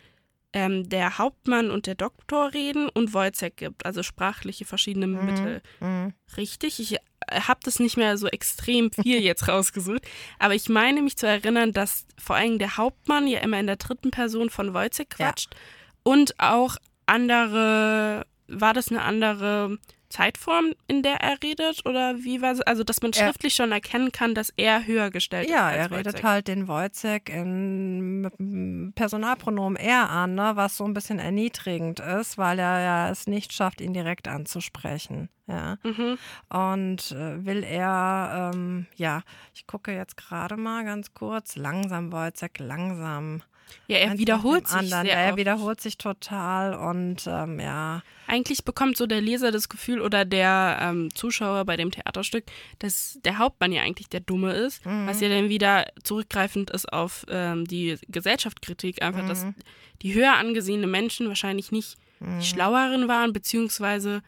ähm, 0.53 0.89
der 0.89 1.17
Hauptmann 1.17 1.71
und 1.71 1.87
der 1.87 1.95
Doktor 1.95 2.53
reden 2.53 2.89
und 2.89 3.13
Wojciech 3.13 3.55
gibt. 3.55 3.85
Also 3.85 4.03
sprachliche 4.03 4.65
verschiedene 4.65 5.07
Mittel 5.07 5.61
Mhm. 5.79 6.13
richtig. 6.37 6.79
Ich 6.79 6.97
habe 7.31 7.59
das 7.63 7.79
nicht 7.79 7.95
mehr 7.97 8.17
so 8.17 8.27
extrem 8.27 8.91
viel 8.91 9.21
jetzt 9.23 9.47
rausgesucht, 9.47 10.01
aber 10.39 10.53
ich 10.55 10.67
meine 10.67 11.01
mich 11.01 11.17
zu 11.17 11.27
erinnern, 11.27 11.71
dass 11.71 12.05
vor 12.17 12.35
allem 12.35 12.59
der 12.59 12.75
Hauptmann 12.77 13.27
ja 13.27 13.39
immer 13.39 13.59
in 13.59 13.67
der 13.67 13.77
dritten 13.77 14.11
Person 14.11 14.49
von 14.49 14.73
Wojciech 14.73 15.07
Ja. 15.17 15.27
quatscht 15.27 15.55
und 16.03 16.37
auch 16.39 16.75
andere, 17.05 18.25
war 18.47 18.73
das 18.73 18.89
eine 18.89 19.01
andere 19.03 19.77
Zeitform, 20.12 20.74
in 20.88 21.02
der 21.02 21.15
er 21.21 21.38
redet 21.43 21.86
oder 21.86 22.17
wie 22.19 22.41
war 22.41 22.52
es? 22.52 22.62
Also, 22.62 22.84
dass 22.84 23.02
man 23.02 23.12
Er- 23.13 23.26
schriftlich 23.26 23.56
schon 23.56 23.71
erkennen 23.71 24.12
kann, 24.12 24.36
dass 24.36 24.54
er 24.58 24.86
höher 24.86 25.10
gestellt 25.10 25.50
Ja, 25.50 25.69
ist. 25.71 25.78
er 25.78 25.82
als 25.84 25.91
redet 25.91 26.24
halt 26.24 26.47
den 26.47 26.67
Wojciech 26.67 27.24
in, 27.30 28.21
mit 28.21 28.38
dem 28.39 28.93
Personalpronomen 28.93 29.76
er 29.78 30.10
an, 30.10 30.36
ne, 30.36 30.52
was 30.56 30.78
so 30.78 30.86
ein 30.86 30.93
bisschen 30.93 31.19
erniedrigend 31.19 32.00
ist, 32.00 32.38
weil 32.38 32.60
er 32.60 32.82
ja 32.82 33.10
es 33.10 33.26
nicht 33.28 33.54
schafft, 33.54 33.82
ihn 33.82 33.93
direkt 33.93 34.28
anzusprechen. 34.28 35.30
Ja. 35.47 35.78
Mhm. 35.84 36.17
Und 36.50 37.12
äh, 37.12 37.45
will 37.45 37.63
er, 37.63 38.52
ähm, 38.54 38.86
ja, 38.95 39.21
ich 39.54 39.67
gucke 39.67 39.91
jetzt 39.93 40.15
gerade 40.17 40.56
mal 40.56 40.86
ganz 40.86 41.13
kurz, 41.13 41.56
langsam 41.56 42.12
Wojciech, 42.12 42.60
langsam. 42.60 43.41
Ja, 43.88 43.97
er 43.97 44.17
wiederholt 44.17 44.67
sich 44.67 44.77
anderen. 44.77 45.05
sehr 45.07 45.17
Er 45.17 45.29
oft. 45.29 45.38
wiederholt 45.38 45.81
sich 45.81 45.97
total 45.97 46.73
und 46.73 47.25
ähm, 47.27 47.60
ja, 47.60 48.01
Eigentlich 48.27 48.63
bekommt 48.63 48.95
so 48.95 49.07
der 49.07 49.19
Leser 49.19 49.51
das 49.51 49.67
Gefühl 49.67 49.99
oder 49.99 50.23
der 50.23 50.77
ähm, 50.81 51.13
Zuschauer 51.13 51.65
bei 51.65 51.75
dem 51.75 51.91
Theaterstück, 51.91 52.45
dass 52.79 53.19
der 53.25 53.38
Hauptmann 53.39 53.73
ja 53.73 53.81
eigentlich 53.81 54.07
der 54.07 54.21
Dumme 54.21 54.53
ist, 54.53 54.86
Mhm. 54.86 55.07
was 55.07 55.19
ja 55.19 55.27
dann 55.29 55.49
wieder 55.49 55.86
zurückgreifend 56.03 56.69
ist 56.69 56.91
auf 56.93 57.25
ähm, 57.29 57.65
die 57.65 57.97
Gesellschaftskritik, 58.07 59.01
einfach, 59.01 59.25
dass 59.27 59.43
Mhm. 59.45 59.55
die 60.01 60.13
höher 60.13 60.34
angesehene 60.38 60.88
Menschen 60.88 61.27
wahrscheinlich 61.27 61.71
nicht 61.71 61.97
die 62.21 62.45
Schlaueren 62.45 63.07
waren, 63.07 63.34
beziehungsweise 63.34 64.21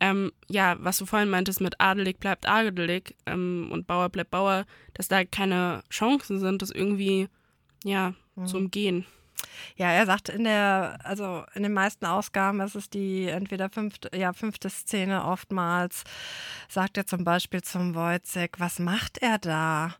ähm, 0.00 0.32
ja, 0.48 0.76
was 0.80 0.98
du 0.98 1.06
vorhin 1.06 1.28
meintest 1.28 1.60
mit 1.60 1.80
adelig 1.80 2.18
bleibt 2.18 2.48
adelig 2.48 3.14
ähm, 3.26 3.68
und 3.70 3.86
Bauer 3.86 4.08
bleibt 4.08 4.30
Bauer, 4.30 4.64
dass 4.94 5.06
da 5.08 5.24
keine 5.24 5.82
Chancen 5.90 6.40
sind, 6.40 6.60
das 6.62 6.70
irgendwie 6.70 7.28
ja 7.84 8.14
Mhm. 8.34 8.46
zu 8.46 8.56
umgehen. 8.56 9.06
Ja, 9.76 9.90
er 9.90 10.06
sagt 10.06 10.28
in 10.28 10.44
der, 10.44 10.98
also 11.04 11.44
in 11.54 11.62
den 11.62 11.72
meisten 11.72 12.06
Ausgaben 12.06 12.60
ist 12.60 12.74
es 12.74 12.90
die 12.90 13.26
entweder 13.28 13.70
fünfte, 13.70 14.10
ja, 14.16 14.32
fünfte 14.32 14.70
Szene 14.70 15.24
oftmals, 15.24 16.04
sagt 16.68 16.96
er 16.96 17.06
zum 17.06 17.24
Beispiel 17.24 17.62
zum 17.62 17.94
Wojciech, 17.94 18.52
was 18.58 18.78
macht 18.78 19.18
er 19.18 19.38
da? 19.38 19.94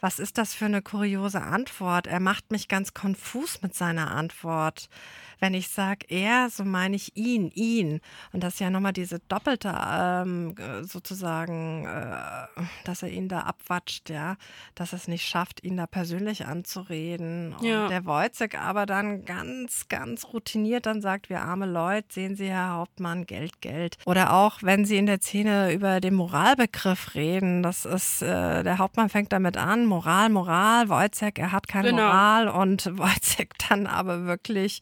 Was 0.00 0.18
ist 0.18 0.38
das 0.38 0.54
für 0.54 0.66
eine 0.66 0.82
kuriose 0.82 1.42
Antwort? 1.42 2.06
Er 2.06 2.20
macht 2.20 2.50
mich 2.50 2.68
ganz 2.68 2.94
konfus 2.94 3.62
mit 3.62 3.74
seiner 3.74 4.10
Antwort. 4.10 4.88
Wenn 5.38 5.54
ich 5.54 5.68
sage 5.68 6.06
er, 6.08 6.48
so 6.50 6.64
meine 6.64 6.96
ich 6.96 7.16
ihn, 7.16 7.50
ihn. 7.54 8.00
Und 8.32 8.42
das 8.42 8.54
ist 8.54 8.60
ja 8.60 8.70
nochmal 8.70 8.92
diese 8.94 9.18
doppelte, 9.28 9.74
ähm, 9.90 10.54
äh, 10.58 10.82
sozusagen, 10.84 11.84
äh, 11.86 12.62
dass 12.84 13.02
er 13.02 13.10
ihn 13.10 13.28
da 13.28 13.40
abwatscht, 13.40 14.08
ja, 14.10 14.36
dass 14.74 14.92
er 14.92 14.96
es 14.96 15.08
nicht 15.08 15.26
schafft, 15.28 15.62
ihn 15.62 15.76
da 15.76 15.86
persönlich 15.86 16.46
anzureden. 16.46 17.54
Und 17.54 17.64
Ja. 17.66 17.88
der 17.88 18.04
Wojciech 18.06 18.58
aber 18.58 18.86
dann 18.86 19.24
ganz, 19.24 19.88
ganz 19.88 20.24
routiniert 20.32 20.86
dann 20.86 21.00
sagt, 21.02 21.28
wir 21.28 21.42
arme 21.42 21.66
Leute, 21.66 22.06
sehen 22.10 22.36
Sie, 22.36 22.48
Herr 22.48 22.70
Hauptmann, 22.70 23.26
Geld, 23.26 23.60
Geld. 23.60 23.98
Oder 24.06 24.32
auch, 24.32 24.62
wenn 24.62 24.84
Sie 24.84 24.96
in 24.96 25.06
der 25.06 25.20
Szene 25.20 25.72
über 25.72 26.00
den 26.00 26.14
Moralbegriff 26.14 27.14
reden, 27.14 27.62
das 27.62 27.84
ist, 27.84 28.22
äh, 28.22 28.62
der 28.62 28.78
Hauptmann 28.78 29.08
fängt 29.08 29.32
damit 29.32 29.56
an, 29.56 29.86
Moral, 29.86 30.28
Moral, 30.30 30.88
Wojciech, 30.88 31.34
er 31.38 31.52
hat 31.52 31.68
keine 31.68 31.90
Genau. 31.90 32.02
Moral 32.06 32.48
und 32.48 32.86
Wojciech 32.98 33.50
dann 33.68 33.86
aber 33.86 34.24
wirklich 34.24 34.80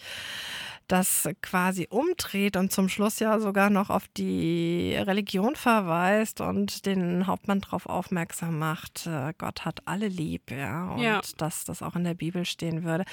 das 0.88 1.28
quasi 1.42 1.86
umdreht 1.90 2.56
und 2.56 2.72
zum 2.72 2.88
Schluss 2.88 3.18
ja 3.18 3.38
sogar 3.40 3.70
noch 3.70 3.90
auf 3.90 4.04
die 4.16 4.94
Religion 4.96 5.56
verweist 5.56 6.40
und 6.40 6.86
den 6.86 7.26
Hauptmann 7.26 7.60
darauf 7.60 7.86
aufmerksam 7.86 8.58
macht, 8.58 9.06
äh, 9.06 9.32
Gott 9.38 9.64
hat 9.64 9.80
alle 9.86 10.08
lieb, 10.08 10.50
ja, 10.50 10.90
und 10.90 11.00
Ja. 11.00 11.20
dass 11.38 11.64
das 11.64 11.82
auch 11.82 11.96
in 11.96 12.04
der 12.04 12.14
Bibel 12.14 12.44
stehen 12.44 12.84
würde. 12.84 13.04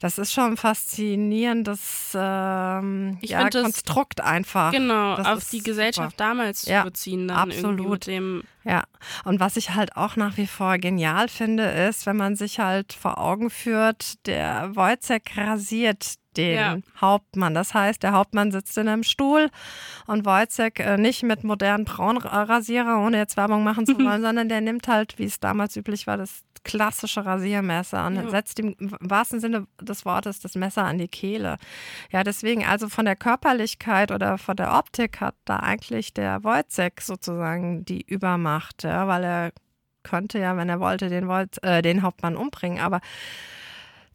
Das 0.00 0.18
ist 0.18 0.32
schon 0.32 0.52
ein 0.52 0.56
faszinierendes 0.56 2.12
ähm, 2.14 3.18
ja, 3.22 3.48
Konstrukt 3.48 4.20
einfach. 4.20 4.72
Genau, 4.72 5.16
Das 5.16 5.26
auf 5.26 5.50
die 5.50 5.62
Gesellschaft 5.62 6.12
super. 6.12 6.24
damals 6.28 6.64
Ja, 6.66 6.80
zu 6.80 6.86
beziehen, 6.88 7.28
dann 7.28 7.50
irgendwie 7.50 7.58
absolut. 7.66 7.90
mit 7.90 8.06
dem 8.06 8.42
Ja, 8.64 8.84
und 9.24 9.40
was 9.40 9.56
ich 9.56 9.74
halt 9.74 9.96
auch 9.96 10.16
nach 10.16 10.36
wie 10.36 10.46
vor 10.46 10.76
genial 10.78 11.28
finde, 11.28 11.64
ist, 11.64 12.04
wenn 12.06 12.16
man 12.16 12.36
sich 12.36 12.60
halt 12.60 12.92
vor 12.92 13.16
Augen 13.18 13.48
führt, 13.50 14.26
der 14.26 14.76
Wojciech 14.76 15.22
rasiert 15.36 16.14
den 16.36 16.54
Ja. 16.54 16.76
Hauptmann. 17.00 17.54
Das 17.54 17.74
heißt, 17.74 18.02
der 18.02 18.12
Hauptmann 18.12 18.52
sitzt 18.52 18.76
in 18.78 18.86
einem 18.86 19.02
Stuhl 19.02 19.50
und 20.06 20.24
Wojciech 20.26 20.74
äh, 20.78 20.96
nicht 20.96 21.22
mit 21.24 21.42
modernen 21.42 21.84
Braunrasierer, 21.86 23.00
ohne 23.04 23.16
jetzt 23.18 23.36
Werbung 23.36 23.64
machen 23.64 23.86
zu 23.86 23.94
wollen, 23.98 24.22
sondern 24.22 24.48
der 24.48 24.60
nimmt 24.60 24.86
halt, 24.88 25.18
wie 25.18 25.24
es 25.24 25.40
damals 25.40 25.76
üblich 25.76 26.06
war, 26.06 26.16
das 26.16 26.42
klassische 26.62 27.24
Rasiermesser 27.24 28.06
und 28.06 28.16
Ja. 28.16 28.28
setzt 28.28 28.60
im 28.60 28.76
wahrsten 29.00 29.40
Sinne 29.40 29.66
des 29.80 30.04
Wortes 30.04 30.40
das 30.40 30.54
Messer 30.56 30.84
an 30.84 30.98
die 30.98 31.08
Kehle. 31.08 31.56
Ja, 32.12 32.22
deswegen 32.22 32.66
also 32.66 32.90
von 32.90 33.06
der 33.06 33.16
Körperlichkeit 33.16 34.12
oder 34.12 34.36
von 34.36 34.56
der 34.56 34.74
Optik 34.74 35.22
hat 35.22 35.36
da 35.46 35.56
eigentlich 35.60 36.12
der 36.12 36.44
Wojciech 36.44 37.00
sozusagen 37.00 37.86
die 37.86 38.02
Übermacht, 38.02 38.59
ja, 38.82 39.08
weil 39.08 39.24
er 39.24 39.52
könnte 40.02 40.38
ja, 40.38 40.56
wenn 40.56 40.68
er 40.68 40.80
wollte, 40.80 41.08
den, 41.08 41.28
Wolt, 41.28 41.62
äh, 41.62 41.82
den 41.82 42.02
Hauptmann 42.02 42.36
umbringen, 42.36 42.80
aber 42.80 43.00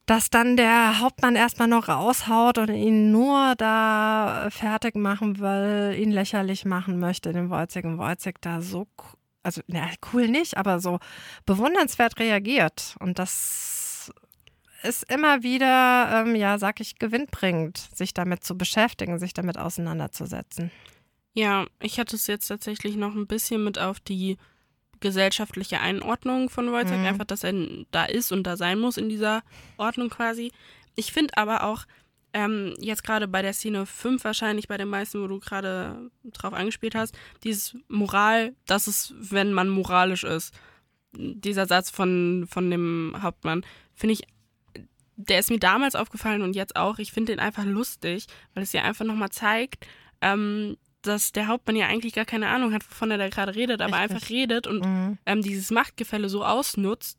dass 0.05 0.29
dann 0.29 0.55
der 0.55 0.99
Hauptmann 0.99 1.35
erstmal 1.35 1.67
noch 1.67 1.87
raushaut 1.87 2.59
und 2.59 2.69
ihn 2.69 3.11
nur 3.11 3.55
da 3.57 4.47
fertig 4.51 4.95
machen 4.95 5.39
will, 5.39 5.95
ihn 5.97 6.11
lächerlich 6.11 6.63
machen 6.65 6.99
möchte, 6.99 7.33
den 7.33 7.51
und 7.51 7.97
Wojciech 7.97 8.35
da 8.39 8.61
so, 8.61 8.87
also 9.41 9.61
na, 9.67 9.87
cool 10.13 10.27
nicht, 10.27 10.57
aber 10.57 10.79
so 10.79 10.99
bewundernswert 11.45 12.19
reagiert 12.19 12.95
und 12.99 13.17
das 13.17 14.11
ist 14.83 15.11
immer 15.11 15.41
wieder, 15.41 16.21
ähm, 16.21 16.35
ja, 16.35 16.59
sag 16.59 16.79
ich, 16.79 16.99
gewinnbringend, 16.99 17.77
sich 17.77 18.13
damit 18.13 18.43
zu 18.43 18.55
beschäftigen, 18.55 19.17
sich 19.17 19.33
damit 19.33 19.57
auseinanderzusetzen. 19.57 20.71
Ja, 21.35 21.67
ich 21.81 21.99
hatte 21.99 22.15
es 22.15 22.27
jetzt 22.27 22.47
tatsächlich 22.47 22.95
noch 22.95 23.13
ein 23.13 23.27
bisschen 23.27 23.63
mit 23.63 23.77
auf 23.77 23.99
die 23.99 24.37
gesellschaftliche 25.01 25.79
Einordnung 25.81 26.49
von 26.49 26.71
Wojciech, 26.71 26.97
Mhm. 26.97 27.05
einfach, 27.05 27.25
dass 27.25 27.43
er 27.43 27.53
da 27.91 28.05
ist 28.05 28.31
und 28.31 28.43
da 28.43 28.55
sein 28.57 28.79
muss 28.79 28.97
in 28.97 29.09
dieser 29.09 29.43
Ordnung 29.77 30.09
quasi. 30.09 30.51
Ich 30.95 31.11
finde 31.11 31.37
aber 31.37 31.63
auch, 31.65 31.83
ähm, 32.33 32.73
jetzt 32.79 33.03
gerade 33.03 33.27
bei 33.27 33.41
der 33.41 33.53
Szene 33.53 33.85
5 33.85 34.23
wahrscheinlich, 34.23 34.67
bei 34.67 34.77
den 34.77 34.87
meisten, 34.87 35.21
wo 35.21 35.27
du 35.27 35.39
gerade 35.39 36.09
drauf 36.23 36.53
angespielt 36.53 36.95
hast, 36.95 37.15
dieses 37.43 37.77
Moral, 37.89 38.55
das 38.65 38.87
ist, 38.87 39.13
wenn 39.19 39.51
man 39.53 39.69
moralisch 39.69 40.23
ist. 40.23 40.53
Dieser 41.13 41.65
Satz 41.65 41.89
von, 41.89 42.45
von 42.49 42.69
dem 42.71 43.15
Hauptmann, 43.21 43.65
finde 43.93 44.13
ich, 44.13 44.23
der 45.17 45.39
ist 45.39 45.49
mir 45.49 45.59
damals 45.59 45.95
aufgefallen 45.95 46.41
und 46.41 46.55
jetzt 46.55 46.75
auch. 46.75 46.99
Ich 46.99 47.11
finde 47.13 47.33
den 47.33 47.39
einfach 47.39 47.63
lustig, 47.65 48.25
weil 48.53 48.63
es 48.63 48.73
ja 48.73 48.83
einfach 48.83 49.05
nochmal 49.05 49.29
zeigt, 49.29 49.85
ähm, 50.21 50.75
dass 51.07 51.31
der 51.31 51.47
Hauptmann 51.47 51.75
ja 51.75 51.87
eigentlich 51.87 52.13
gar 52.13 52.25
keine 52.25 52.47
Ahnung 52.49 52.73
hat, 52.73 52.83
wovon 52.89 53.11
er 53.11 53.17
da 53.17 53.29
gerade 53.29 53.55
redet, 53.55 53.81
aber 53.81 53.97
Richtig. 53.97 54.11
einfach 54.15 54.29
redet 54.29 54.67
und 54.67 54.79
Mhm. 54.85 55.17
ähm, 55.25 55.41
dieses 55.41 55.71
Machtgefälle 55.71 56.29
so 56.29 56.43
ausnutzt, 56.45 57.17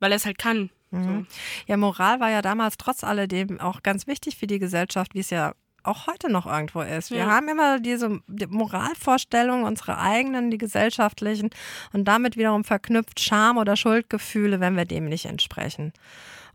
weil 0.00 0.12
er 0.12 0.16
es 0.16 0.26
halt 0.26 0.38
kann. 0.38 0.70
Mhm. 0.90 1.26
Ja, 1.66 1.76
Moral 1.76 2.20
war 2.20 2.30
ja 2.30 2.40
damals 2.42 2.76
trotz 2.78 3.04
alledem 3.04 3.60
auch 3.60 3.82
ganz 3.82 4.06
wichtig 4.06 4.36
für 4.36 4.46
die 4.46 4.58
Gesellschaft, 4.58 5.14
wie 5.14 5.20
es 5.20 5.30
ja 5.30 5.52
auch 5.84 6.06
heute 6.06 6.30
noch 6.30 6.44
irgendwo 6.46 6.80
ist. 6.82 7.10
Wir 7.10 7.18
Ja. 7.20 7.26
haben 7.26 7.48
immer 7.48 7.78
diese 7.78 8.20
die 8.26 8.46
Moralvorstellungen, 8.46 9.64
unsere 9.64 9.98
eigenen, 9.98 10.50
die 10.50 10.58
gesellschaftlichen 10.58 11.50
und 11.92 12.04
damit 12.06 12.36
wiederum 12.36 12.64
verknüpft 12.64 13.20
Scham 13.20 13.56
oder 13.58 13.76
Schuldgefühle, 13.76 14.60
wenn 14.60 14.76
wir 14.76 14.84
dem 14.84 15.06
nicht 15.06 15.26
entsprechen. 15.26 15.92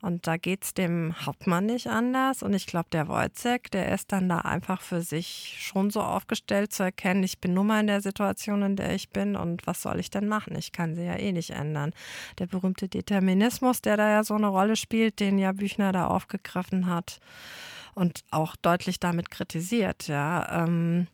Und 0.03 0.27
da 0.27 0.35
geht 0.35 0.65
es 0.65 0.73
dem 0.73 1.15
Hauptmann 1.25 1.65
nicht 1.65 1.87
anders. 1.87 2.43
Und 2.43 2.53
ich 2.53 2.65
glaube, 2.65 2.89
der 2.91 3.07
Wojcek, 3.07 3.71
der 3.71 3.93
ist 3.93 4.11
dann 4.11 4.27
da 4.27 4.39
einfach 4.39 4.81
für 4.81 5.01
sich 5.01 5.55
schon 5.61 5.91
so 5.91 6.01
aufgestellt 6.01 6.73
zu 6.73 6.83
erkennen, 6.83 7.23
ich 7.23 7.39
bin 7.39 7.53
nun 7.53 7.67
mal 7.67 7.79
in 7.79 7.87
der 7.87 8.01
Situation, 8.01 8.63
in 8.63 8.75
der 8.75 8.93
ich 8.93 9.11
bin 9.11 9.37
und 9.37 9.65
was 9.65 9.81
soll 9.81 10.01
ich 10.01 10.09
denn 10.09 10.27
machen? 10.27 10.57
Ich 10.57 10.73
kann 10.73 10.93
sie 10.93 11.05
ja 11.05 11.15
eh 11.15 11.31
nicht 11.31 11.51
ändern. 11.51 11.93
Der 12.37 12.47
berühmte 12.47 12.89
Determinismus, 12.89 13.81
der 13.81 13.95
da 13.95 14.09
ja 14.09 14.25
so 14.25 14.33
eine 14.33 14.47
Rolle 14.47 14.75
spielt, 14.75 15.21
den 15.21 15.37
ja 15.37 15.53
Büchner 15.53 15.93
da 15.93 16.07
aufgegriffen 16.07 16.87
hat 16.87 17.21
und 17.95 18.25
auch 18.29 18.57
deutlich 18.57 18.99
damit 18.99 19.31
kritisiert, 19.31 20.09
ja. 20.09 20.65
Ähm, 20.65 21.07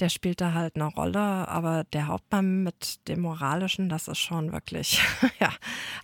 der 0.00 0.08
spielt 0.08 0.40
da 0.40 0.52
halt 0.52 0.76
eine 0.76 0.84
Rolle, 0.86 1.18
aber 1.20 1.84
der 1.84 2.06
Hauptmann 2.08 2.62
mit 2.62 3.06
dem 3.08 3.20
Moralischen, 3.20 3.88
das 3.88 4.08
ist 4.08 4.18
schon 4.18 4.52
wirklich, 4.52 5.00
ja. 5.40 5.52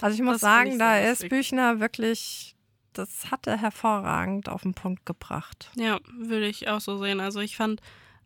Also 0.01 0.15
ich 0.17 0.23
muss 0.23 0.35
Das 0.35 0.41
sagen, 0.43 0.73
ich 0.73 0.79
da 0.79 0.95
sehr 0.95 1.03
ist 1.13 1.23
lustig. 1.23 1.31
Büchner 1.31 1.81
wirklich, 1.81 2.55
das 2.95 3.31
hat 3.31 3.47
er 3.47 3.59
hervorragend 3.61 4.49
auf 4.49 4.63
den 4.63 4.75
Punkt 4.75 5.05
gebracht. 5.07 5.71
Ja, 5.77 5.99
würde 6.17 6.47
ich 6.47 6.69
auch 6.69 6.81
so 6.81 6.99
sehen. 6.99 7.21
Also 7.21 7.41
ich 7.41 7.57
fand 7.57 7.81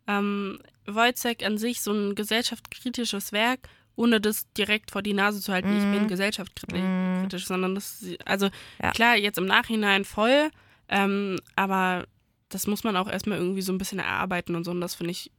ähm, 0.07 0.59
Wojcek 0.85 1.43
an 1.45 1.57
sich 1.57 1.81
so 1.81 1.91
ein 1.91 2.15
gesellschaftskritisches 2.15 3.31
Werk, 3.31 3.67
ohne 3.95 4.21
das 4.21 4.51
direkt 4.53 4.91
vor 4.91 5.01
die 5.01 5.13
Nase 5.13 5.41
zu 5.41 5.51
halten, 5.51 5.75
ich 5.75 5.85
Mhm. 5.87 5.91
bin 5.91 6.07
gesellschaftskritisch, 6.07 6.81
Mhm. 6.83 7.19
kritisch, 7.19 7.45
sondern 7.45 7.75
das, 7.75 8.05
also 8.25 8.49
Ja. 8.81 8.91
klar, 8.91 9.15
jetzt 9.17 9.37
im 9.37 9.45
Nachhinein 9.47 10.05
voll, 10.05 10.49
ähm, 10.87 11.39
aber 11.55 12.05
das 12.49 12.67
muss 12.67 12.83
man 12.85 12.95
auch 12.95 13.09
erstmal 13.09 13.39
irgendwie 13.39 13.61
so 13.63 13.73
ein 13.73 13.77
bisschen 13.77 13.99
erarbeiten 13.99 14.55
und 14.55 14.63
so 14.63 14.71
und 14.71 14.79
das 14.79 14.95
finde 14.95 15.11
ich 15.11 15.31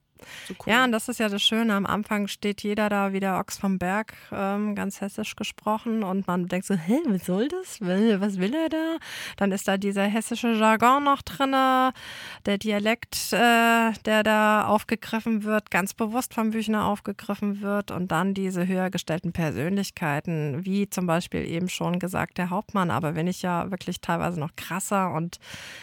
so 0.46 0.54
cool. 0.60 0.72
Ja, 0.72 0.84
und 0.84 0.92
das 0.92 1.08
ist 1.08 1.20
ja 1.20 1.28
das 1.28 1.42
Schöne. 1.42 1.74
Am 1.74 1.86
Anfang 1.86 2.28
steht 2.28 2.62
jeder 2.62 2.88
da 2.88 3.12
wie 3.12 3.20
der 3.20 3.38
Ochs 3.38 3.58
vom 3.58 3.78
Berg, 3.78 4.14
ähm, 4.32 4.74
ganz 4.74 5.00
hessisch 5.00 5.36
gesprochen. 5.36 6.02
Und 6.02 6.26
man 6.26 6.46
denkt 6.48 6.66
so, 6.66 6.74
hä, 6.74 6.98
was 7.06 7.26
soll 7.26 7.48
das? 7.48 7.80
Was 7.80 8.38
will 8.38 8.54
er 8.54 8.68
da? 8.68 8.96
Dann 9.36 9.52
ist 9.52 9.68
da 9.68 9.76
dieser 9.76 10.04
hessische 10.04 10.52
Jargon 10.52 11.04
noch 11.04 11.22
drin, 11.22 11.52
der 11.52 12.58
Dialekt, 12.58 13.32
äh, 13.32 13.92
der 14.04 14.22
da 14.22 14.66
aufgegriffen 14.66 15.44
wird, 15.44 15.70
ganz 15.70 15.94
bewusst 15.94 16.34
vom 16.34 16.50
Büchner 16.50 16.84
aufgegriffen 16.86 17.60
wird. 17.60 17.90
Und 17.90 18.10
dann 18.10 18.34
diese 18.34 18.66
höher 18.66 18.90
gestellten 18.90 19.32
Persönlichkeiten, 19.32 20.64
wie 20.64 20.88
zum 20.88 21.06
Beispiel 21.06 21.44
eben 21.44 21.68
schon 21.68 21.98
gesagt 21.98 22.38
der 22.38 22.50
Hauptmann. 22.50 22.90
Aber 22.90 23.14
wenn 23.14 23.26
ich 23.26 23.42
ja 23.42 23.70
wirklich 23.70 24.00
teilweise 24.00 24.40
noch 24.40 24.54
krasser 24.56 25.12
und 25.12 25.38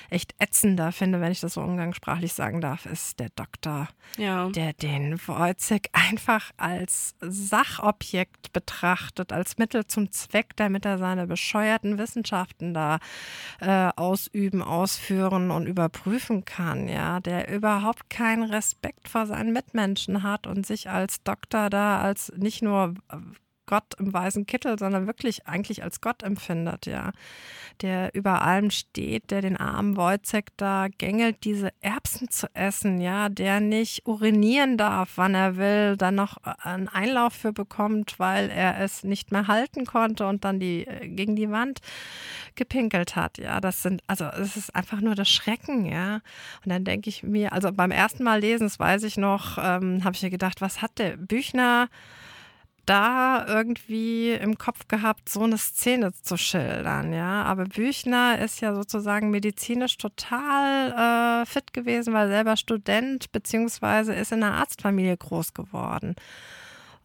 echt 0.10 0.36
ätzender 0.40 0.92
finde, 0.92 1.22
wenn 1.22 1.32
ich 1.32 1.40
das 1.40 1.54
so 1.54 1.62
umgangssprachlich 1.62 2.34
sagen 2.34 2.62
darf, 2.62 2.86
ist 2.86 3.20
der 3.20 3.30
Doktor 3.36 3.88
ja. 4.18 4.25
Der 4.52 4.74
den 4.74 5.20
Wojcik 5.28 5.90
einfach 5.94 6.52
als 6.58 7.16
Sachobjekt 7.22 8.54
betrachtet, 8.54 9.32
als 9.32 9.58
Mittel 9.58 9.86
zum 9.88 10.12
Zweck, 10.12 10.56
damit 10.56 10.86
er 10.86 10.98
seine 10.98 11.28
bescheuerten 11.28 11.98
Wissenschaften 11.98 12.74
da 12.74 13.00
äh, 13.60 13.90
ausüben, 13.96 14.62
ausführen 14.62 15.52
und 15.52 15.68
überprüfen 15.68 16.46
kann, 16.46 16.88
ja, 16.88 17.20
der 17.20 17.54
überhaupt 17.54 18.10
keinen 18.10 18.44
Respekt 18.44 19.08
vor 19.08 19.26
seinen 19.26 19.54
Mitmenschen 19.54 20.24
hat 20.24 20.48
und 20.48 20.66
sich 20.66 20.90
als 20.90 21.24
Doktor 21.24 21.70
da 21.70 22.00
als 22.00 22.32
nicht 22.38 22.62
nur 22.62 22.96
äh, 23.12 23.18
Gott 23.66 23.96
im 24.00 24.14
weißen 24.14 24.46
Kittel, 24.46 24.78
sondern 24.78 25.08
wirklich 25.08 25.48
eigentlich 25.48 25.84
als 25.84 26.02
Gott 26.02 26.24
empfindet, 26.24 26.86
ja. 26.86 27.12
Der 27.82 28.14
über 28.14 28.42
allem 28.42 28.72
steht, 28.72 29.32
der 29.32 29.42
den 29.42 29.58
armen 29.58 29.98
Wojcek 29.98 30.48
da 30.58 30.88
gängelt, 30.98 31.44
diese 31.44 31.74
Erbsen 31.82 32.30
zu 32.30 32.48
essen, 32.54 33.02
ja, 33.02 33.30
der 33.30 33.60
nicht 33.60 34.08
urinieren 34.08 34.78
darf, 34.78 35.14
wann 35.16 35.36
er 35.36 35.58
will, 35.58 35.98
dann 35.98 36.16
noch 36.16 36.38
einen 36.38 36.88
Einlauf 36.88 37.34
für 37.34 37.54
bekommt, 37.54 38.20
weil 38.20 38.50
er 38.50 38.80
es 38.80 39.04
nicht 39.04 39.32
mehr 39.32 39.48
halten 39.48 39.86
konnte 39.86 40.28
und 40.28 40.46
dann 40.46 40.60
die 40.60 40.88
äh, 40.88 41.08
gegen 41.08 41.36
die 41.36 41.52
Wand 41.52 41.80
gepinkelt 42.56 43.16
hat, 43.16 43.38
ja. 43.38 43.60
Das 43.60 43.82
sind, 43.82 44.02
also 44.08 44.26
es 44.26 44.56
ist 44.56 44.76
einfach 44.76 45.02
nur 45.02 45.16
das 45.16 45.30
Schrecken, 45.30 45.86
ja. 45.86 46.16
Und 46.64 46.72
dann 46.72 46.84
denke 46.84 47.10
ich 47.10 47.24
mir, 47.24 47.54
also 47.54 47.72
beim 47.72 47.92
ersten 47.92 48.24
Mal 48.24 48.40
lesen, 48.40 48.66
das 48.66 48.80
weiß 48.80 49.04
ich 49.04 49.18
noch, 49.18 49.58
ähm, 49.58 50.04
habe 50.04 50.16
ich 50.16 50.24
mir 50.24 50.30
gedacht, 50.30 50.62
was 50.62 50.82
hat 50.82 50.98
der 51.00 51.18
Büchner 51.18 51.90
da 52.86 53.46
irgendwie 53.48 54.32
im 54.32 54.58
Kopf 54.58 54.88
gehabt, 54.88 55.30
so 55.30 55.44
eine 55.44 55.58
Szene 55.58 56.14
zu 56.14 56.38
schildern, 56.38 57.14
ja. 57.14 57.44
Aber 57.44 57.66
Büchner 57.66 58.40
ist 58.40 58.62
ja 58.62 58.74
sozusagen 58.76 59.32
medizinisch 59.32 59.98
total 59.98 61.44
äh, 61.44 61.46
fit 61.46 61.74
gewesen, 61.74 62.14
war 62.14 62.28
selber 62.28 62.58
Student, 62.58 63.32
beziehungsweise 63.32 64.14
ist 64.14 64.32
in 64.32 64.44
einer 64.44 64.56
Arztfamilie 64.56 65.18
groß 65.18 65.54
geworden. 65.54 66.16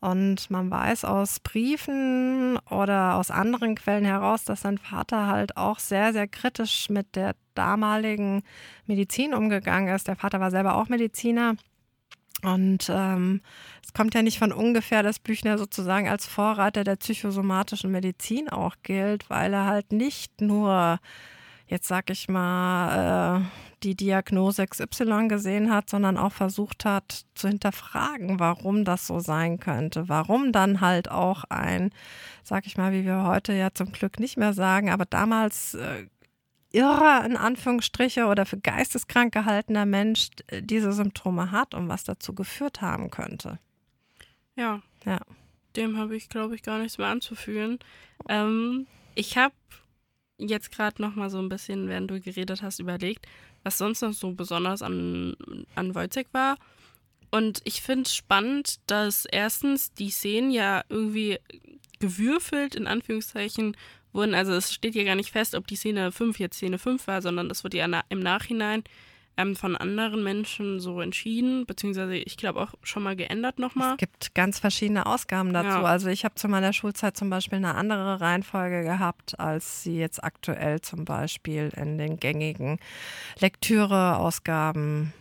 Und 0.01 0.51
man 0.51 0.71
weiß 0.71 1.05
aus 1.05 1.41
Briefen 1.41 2.59
oder 2.71 3.17
aus 3.17 3.31
anderen 3.31 3.75
Quellen 3.75 4.07
heraus, 4.07 4.45
dass 4.45 4.63
sein 4.63 4.79
Vater 4.79 5.27
halt 5.27 5.59
auch 5.59 5.79
sehr, 5.79 6.15
sehr 6.15 6.27
kritisch 6.27 6.89
mit 6.89 7.17
der 7.17 7.37
damaligen 7.55 8.43
Medizin 8.87 9.35
umgegangen 9.35 9.95
ist. 9.95 10.09
Der 10.09 10.17
Vater 10.17 10.41
war 10.41 10.51
selber 10.51 10.77
auch 10.77 10.89
Mediziner. 10.89 11.57
Und 12.43 12.91
ähm, 12.91 13.43
es 13.85 13.93
kommt 13.93 14.15
ja 14.15 14.23
nicht 14.23 14.39
von 14.39 14.53
ungefähr, 14.53 15.03
dass 15.03 15.19
Büchner 15.19 15.59
sozusagen 15.59 16.09
als 16.09 16.27
Vorreiter 16.27 16.85
der 16.85 16.97
psychosomatischen 16.97 17.91
Medizin 17.91 18.49
auch 18.49 18.77
gilt, 18.83 19.29
weil 19.29 19.53
er 19.53 19.67
halt 19.67 19.93
nicht 19.93 20.41
nur, 20.41 20.99
jetzt 21.67 21.89
sag 21.89 22.09
ich 22.11 22.29
mal, 22.29 23.41
äh, 23.41 23.47
die 23.83 23.95
Diagnose 23.95 24.67
XY 24.67 25.29
gesehen 25.29 25.73
hat, 25.73 25.91
sondern 25.91 26.17
auch 26.17 26.33
versucht 26.33 26.85
hat 26.85 27.25
zu 27.35 27.49
hinterfragen, 27.49 28.39
warum 28.39 28.85
das 28.85 29.07
so 29.07 29.21
sein 29.21 29.59
könnte. 29.59 30.09
Warum 30.09 30.53
dann 30.53 30.81
halt 30.81 31.11
auch 31.11 31.45
ein, 31.49 31.91
sag 32.43 32.67
ich 32.67 32.77
mal, 32.77 32.93
wie 32.93 33.05
wir 33.05 33.25
heute 33.25 33.53
ja 33.53 33.73
zum 33.73 33.93
Glück 33.93 34.21
nicht 34.21 34.37
mehr 34.37 34.53
sagen, 34.53 34.91
aber 34.91 35.05
damals 35.05 35.75
äh, 35.75 36.07
irrer, 36.73 37.25
in 37.25 37.37
Anführungsstriche, 37.37 38.27
oder 38.27 38.47
für 38.47 38.59
geisteskrank 38.59 39.33
gehaltener 39.33 39.87
Mensch 39.87 40.29
äh, 40.49 40.63
diese 40.63 40.93
Symptome 40.93 41.51
hat 41.51 41.75
und 41.75 41.89
was 41.89 42.05
dazu 42.05 42.35
geführt 42.35 42.81
haben 42.81 43.11
könnte. 43.11 43.59
Ja. 44.57 44.83
Ja. 45.05 45.21
Dem 45.77 45.97
habe 45.97 46.17
ich, 46.17 46.29
glaube 46.29 46.55
ich, 46.55 46.63
gar 46.63 46.79
nichts 46.79 46.99
mehr 46.99 47.09
anzufügen. 47.09 47.79
Ähm, 48.29 48.87
ich 49.15 49.37
habe 49.37 49.55
jetzt 50.39 50.73
gerade 50.73 51.01
noch 51.01 51.15
mal 51.15 51.31
so 51.31 51.39
ein 51.39 51.49
bisschen, 51.49 51.89
während 51.89 52.11
du 52.11 52.21
geredet 52.21 52.63
hast, 52.63 52.79
überlegt, 52.81 53.27
was 53.63 53.79
sonst 53.79 54.01
noch 54.03 54.13
so 54.13 54.33
besonders 54.33 54.83
an, 54.83 55.37
an 55.75 55.95
Wojcek 55.95 56.29
war. 56.33 56.57
Und 57.31 57.61
ich 57.65 57.83
finde 57.83 58.05
es 58.05 58.15
spannend, 58.15 58.81
dass 58.87 59.25
erstens 59.25 59.93
die 59.93 60.11
Szenen 60.11 60.51
ja 60.51 60.83
irgendwie 60.89 61.39
gewürfelt, 62.01 62.75
in 62.75 62.87
Anführungszeichen, 62.87 63.77
wurden. 64.13 64.35
Also 64.35 64.53
es 64.53 64.73
steht 64.73 64.95
ja 64.95 65.05
gar 65.05 65.17
nicht 65.17 65.31
fest, 65.31 65.55
ob 65.55 65.67
die 65.67 65.77
Szene 65.77 66.13
5 66.13 66.39
jetzt 66.39 66.57
Szene 66.57 66.79
5 66.79 67.07
war, 67.07 67.23
sondern 67.23 67.49
das 67.49 67.65
wird 67.65 67.75
ja 67.75 67.87
im 68.09 68.21
Nachhinein 68.21 68.85
ähm, 69.37 69.57
von 69.57 69.77
anderen 69.77 70.23
Menschen 70.23 70.81
so 70.81 71.01
entschieden, 71.01 71.65
beziehungsweise 71.67 72.17
ich 72.17 72.37
glaube 72.37 72.61
auch 72.61 72.75
schon 72.83 73.03
mal 73.03 73.17
geändert 73.17 73.59
nochmal. 73.59 73.93
Es 73.93 73.99
gibt 73.99 74.35
ganz 74.35 74.59
verschiedene 74.59 75.07
Ausgaben 75.07 75.53
dazu. 75.53 75.69
Ja. 75.69 75.83
Also 75.83 76.09
ich 76.09 76.25
habe 76.25 76.35
zu 76.35 76.49
meiner 76.49 76.73
Schulzeit 76.73 77.17
zum 77.17 77.31
Beispiel 77.31 77.57
eine 77.57 77.75
andere 77.75 78.21
Reihenfolge 78.21 78.83
gehabt, 78.83 79.39
als 79.39 79.83
sie 79.83 79.99
jetzt 79.99 80.23
aktuell 80.23 80.81
zum 80.81 81.05
Beispiel 81.05 81.71
in 81.77 81.99
den 81.99 82.19
gängigen 82.19 82.79
Lektüre-Ausgaben. 83.39 85.13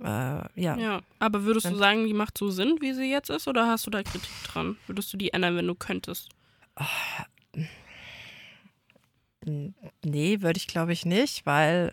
Äh, 0.00 0.06
ja. 0.06 0.76
Ja, 0.76 1.00
aber 1.18 1.44
würdest 1.44 1.66
du 1.70 1.76
sagen, 1.76 2.06
die 2.06 2.14
macht 2.14 2.38
so 2.38 2.50
Sinn, 2.50 2.78
wie 2.80 2.94
sie 2.94 3.10
jetzt 3.10 3.28
ist, 3.28 3.46
oder 3.46 3.68
hast 3.68 3.86
du 3.86 3.90
da 3.90 4.02
Kritik 4.02 4.30
dran? 4.44 4.78
Würdest 4.86 5.12
du 5.12 5.16
die 5.16 5.32
ändern, 5.32 5.56
wenn 5.56 5.66
du 5.66 5.74
könntest? 5.74 6.30
Nee, 9.44 10.42
würde 10.42 10.58
ich 10.58 10.66
glaube 10.66 10.92
ich 10.92 11.04
nicht, 11.06 11.46
weil, 11.46 11.92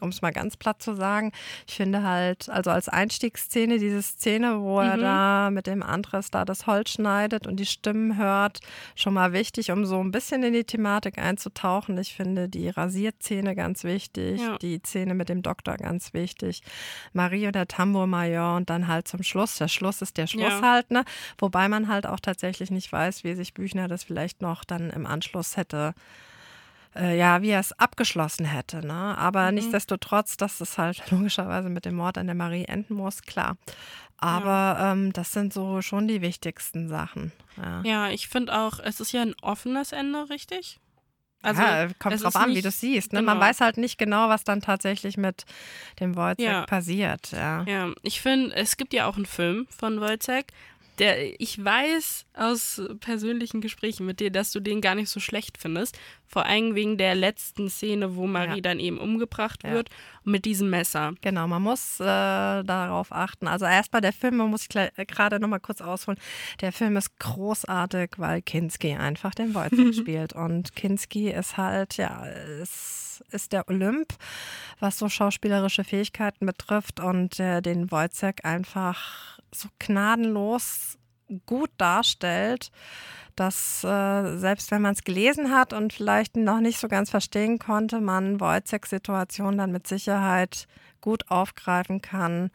um 0.00 0.08
es 0.08 0.22
mal 0.22 0.30
ganz 0.30 0.56
platt 0.56 0.80
zu 0.80 0.94
sagen, 0.94 1.32
ich 1.66 1.74
finde 1.74 2.04
halt, 2.04 2.48
also 2.48 2.70
als 2.70 2.88
Einstiegsszene, 2.88 3.78
diese 3.78 4.00
Szene, 4.02 4.60
wo 4.60 4.80
er 4.80 4.96
Mhm. 4.96 5.00
da 5.00 5.50
mit 5.50 5.66
dem 5.66 5.82
Andres 5.82 6.30
da 6.30 6.44
das 6.44 6.66
Holz 6.66 6.90
schneidet 6.90 7.46
und 7.46 7.56
die 7.58 7.66
Stimmen 7.66 8.16
hört, 8.16 8.60
schon 8.94 9.12
mal 9.14 9.32
wichtig, 9.34 9.72
um 9.72 9.84
so 9.84 10.00
ein 10.02 10.10
bisschen 10.12 10.42
in 10.44 10.52
die 10.54 10.64
Thematik 10.64 11.18
einzutauchen. 11.18 11.98
Ich 11.98 12.14
finde 12.14 12.48
die 12.48 12.68
Rasierszene 12.70 13.54
ganz 13.56 13.82
wichtig, 13.84 14.40
Ja. 14.40 14.56
die 14.58 14.78
Szene 14.86 15.12
mit 15.14 15.28
dem 15.28 15.42
Doktor 15.42 15.76
ganz 15.76 16.14
wichtig, 16.14 16.62
Marie 17.12 17.46
und 17.48 17.54
der 17.56 17.66
Tambour-Major 17.68 18.56
und 18.56 18.70
dann 18.70 18.86
halt 18.86 19.06
zum 19.08 19.22
Schluss. 19.24 19.56
Der 19.58 19.68
Schluss 19.68 20.00
ist 20.02 20.16
der 20.16 20.28
Schluss 20.28 20.44
Ja. 20.44 20.62
halt, 20.62 20.90
ne? 20.92 21.04
Wobei 21.38 21.68
man 21.68 21.88
halt 21.88 22.06
auch 22.06 22.20
tatsächlich 22.20 22.70
nicht 22.70 22.90
weiß, 22.90 23.24
wie 23.24 23.34
sich 23.34 23.52
Büchner 23.54 23.88
das 23.88 24.04
vielleicht 24.04 24.40
noch 24.40 24.64
dann 24.64 24.88
im 24.90 25.04
Anschluss 25.04 25.56
hätte 25.58 25.94
äh, 26.96 27.16
ja, 27.18 27.42
wie 27.42 27.50
er 27.50 27.60
es 27.60 27.72
abgeschlossen 27.78 28.44
hätte. 28.46 28.84
Ne? 28.86 28.92
Aber 29.18 29.48
Mhm. 29.48 29.54
nichtsdestotrotz, 29.56 30.36
dass 30.36 30.60
es 30.60 30.78
halt 30.78 31.02
logischerweise 31.10 31.68
mit 31.70 31.84
dem 31.84 31.94
Mord 31.96 32.18
an 32.18 32.26
der 32.26 32.34
Marie 32.34 32.64
enden 32.64 32.94
muss, 32.94 33.22
klar. 33.22 33.56
Aber 34.18 34.78
ähm, 34.80 35.12
das 35.12 35.32
sind 35.32 35.52
so 35.52 35.80
schon 35.82 36.06
die 36.06 36.20
wichtigsten 36.20 36.88
Sachen. 36.88 37.32
Ja. 37.56 37.80
Ja, 37.84 38.08
ich 38.10 38.28
finde 38.28 38.58
auch, 38.58 38.78
es 38.78 39.00
ist 39.00 39.12
ja 39.12 39.22
ein 39.22 39.34
offenes 39.40 39.92
Ende, 39.92 40.28
richtig? 40.28 40.78
Also, 41.42 41.62
ja, 41.62 41.88
kommt 41.98 42.16
es 42.16 42.20
drauf 42.22 42.36
an, 42.36 42.50
wie 42.50 42.54
nicht- 42.54 42.64
du 42.64 42.68
es 42.68 42.80
siehst. 42.80 43.14
Ne? 43.14 43.20
genau. 43.20 43.32
Man 43.32 43.40
weiß 43.40 43.62
halt 43.62 43.78
nicht 43.78 43.96
genau, 43.96 44.28
was 44.28 44.44
dann 44.44 44.60
tatsächlich 44.60 45.16
mit 45.16 45.46
dem 45.98 46.14
Wojciech 46.16 46.44
Ja. 46.46 46.66
passiert. 46.66 47.30
Ja. 47.32 47.62
Ja, 47.62 47.88
ich 48.02 48.20
finde, 48.20 48.54
es 48.56 48.76
gibt 48.76 48.92
ja 48.92 49.06
auch 49.06 49.16
einen 49.16 49.24
Film 49.24 49.66
von 49.70 50.02
Wojciech, 50.02 50.44
der 51.00 51.40
ich 51.40 51.62
weiß 51.64 52.26
aus 52.34 52.80
persönlichen 53.00 53.60
Gesprächen 53.60 54.06
mit 54.06 54.20
dir, 54.20 54.30
dass 54.30 54.52
du 54.52 54.60
den 54.60 54.80
gar 54.80 54.94
nicht 54.94 55.08
so 55.10 55.18
schlecht 55.18 55.58
findest. 55.58 55.98
Vor 56.26 56.46
allem 56.46 56.76
wegen 56.76 56.96
der 56.96 57.16
letzten 57.16 57.68
Szene, 57.68 58.14
wo 58.14 58.28
Marie 58.28 58.56
Ja. 58.56 58.60
dann 58.60 58.78
eben 58.78 58.98
umgebracht 58.98 59.64
Ja. 59.64 59.72
wird 59.72 59.88
mit 60.22 60.44
diesem 60.44 60.70
Messer. 60.70 61.14
Genau, 61.22 61.48
man 61.48 61.62
muss 61.62 61.98
äh, 61.98 62.04
darauf 62.04 63.10
achten. 63.10 63.48
Also 63.48 63.64
erstmal 63.64 64.00
der 64.00 64.12
Film, 64.12 64.36
man 64.36 64.48
muss 64.50 64.66
ich 64.70 64.76
äh, 64.76 64.90
gerade 65.06 65.40
nochmal 65.40 65.58
kurz 65.58 65.80
ausholen. 65.80 66.20
Der 66.60 66.70
Film 66.72 66.96
ist 66.96 67.18
großartig, 67.18 68.10
weil 68.18 68.42
Kinski 68.42 68.94
einfach 68.94 69.34
den 69.34 69.54
Wojciech 69.54 69.96
spielt. 69.96 70.34
Und 70.34 70.76
Kinski 70.76 71.30
ist 71.30 71.56
halt, 71.56 71.96
ja, 71.96 72.24
ist, 72.62 73.24
ist 73.32 73.52
der 73.52 73.68
Olymp, 73.68 74.14
was 74.78 74.98
so 74.98 75.08
schauspielerische 75.08 75.82
Fähigkeiten 75.82 76.46
betrifft 76.46 77.00
und 77.00 77.40
äh, 77.40 77.60
den 77.60 77.90
Wojciech 77.90 78.44
einfach 78.44 79.39
so 79.54 79.68
gnadenlos 79.78 80.98
gut 81.46 81.70
darstellt, 81.76 82.70
dass 83.36 83.84
äh, 83.84 84.36
selbst 84.36 84.70
wenn 84.70 84.82
man 84.82 84.92
es 84.92 85.04
gelesen 85.04 85.50
hat 85.50 85.72
und 85.72 85.92
vielleicht 85.92 86.36
noch 86.36 86.60
nicht 86.60 86.78
so 86.78 86.88
ganz 86.88 87.10
verstehen 87.10 87.58
konnte, 87.58 88.00
man 88.00 88.40
Wojciechs 88.40 88.90
Situation 88.90 89.56
dann 89.56 89.72
mit 89.72 89.86
Sicherheit 89.86 90.66
gut 91.00 91.30
aufgreifen 91.30 92.02
kann, 92.02 92.50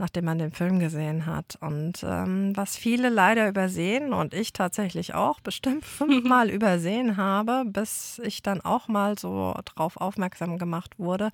nachdem 0.00 0.24
man 0.24 0.38
den 0.38 0.50
Film 0.50 0.80
gesehen 0.80 1.26
hat. 1.26 1.56
Und 1.60 2.02
ähm, 2.02 2.56
was 2.56 2.76
viele 2.76 3.10
leider 3.10 3.48
übersehen 3.48 4.12
und 4.12 4.34
ich 4.34 4.52
tatsächlich 4.52 5.14
auch 5.14 5.40
bestimmt 5.40 5.84
fünfmal 5.98 6.50
übersehen 6.58 7.16
habe, 7.16 7.64
bis 7.66 8.20
ich 8.24 8.42
dann 8.42 8.60
auch 8.62 8.88
mal 8.88 9.18
so 9.18 9.54
drauf 9.66 9.98
aufmerksam 9.98 10.58
gemacht 10.58 10.98
wurde, 10.98 11.30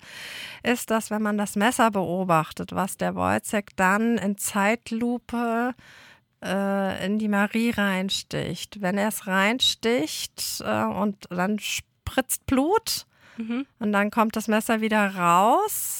ist, 0.63 0.91
dass 0.91 1.09
wenn 1.09 1.21
man 1.21 1.37
das 1.37 1.55
Messer 1.55 1.89
beobachtet, 1.89 2.73
was 2.73 2.97
der 2.97 3.15
Wojciech 3.15 3.69
dann 3.75 4.17
in 4.17 4.37
Zeitlupe 4.37 5.73
äh, 6.43 7.05
in 7.05 7.19
die 7.19 7.29
Marie 7.29 7.71
reinsticht. 7.71 8.81
Wenn 8.81 8.97
er 8.97 9.07
es 9.07 9.27
reinsticht 9.27 10.61
äh, 10.63 10.83
und 10.83 11.25
dann 11.29 11.57
spritzt 11.57 12.45
Blut 12.45 13.05
Mhm. 13.39 13.67
und 13.77 13.91
dann 13.91 14.09
kommt 14.09 14.35
das 14.35 14.47
Messer 14.47 14.81
wieder 14.81 15.15
raus. 15.15 15.96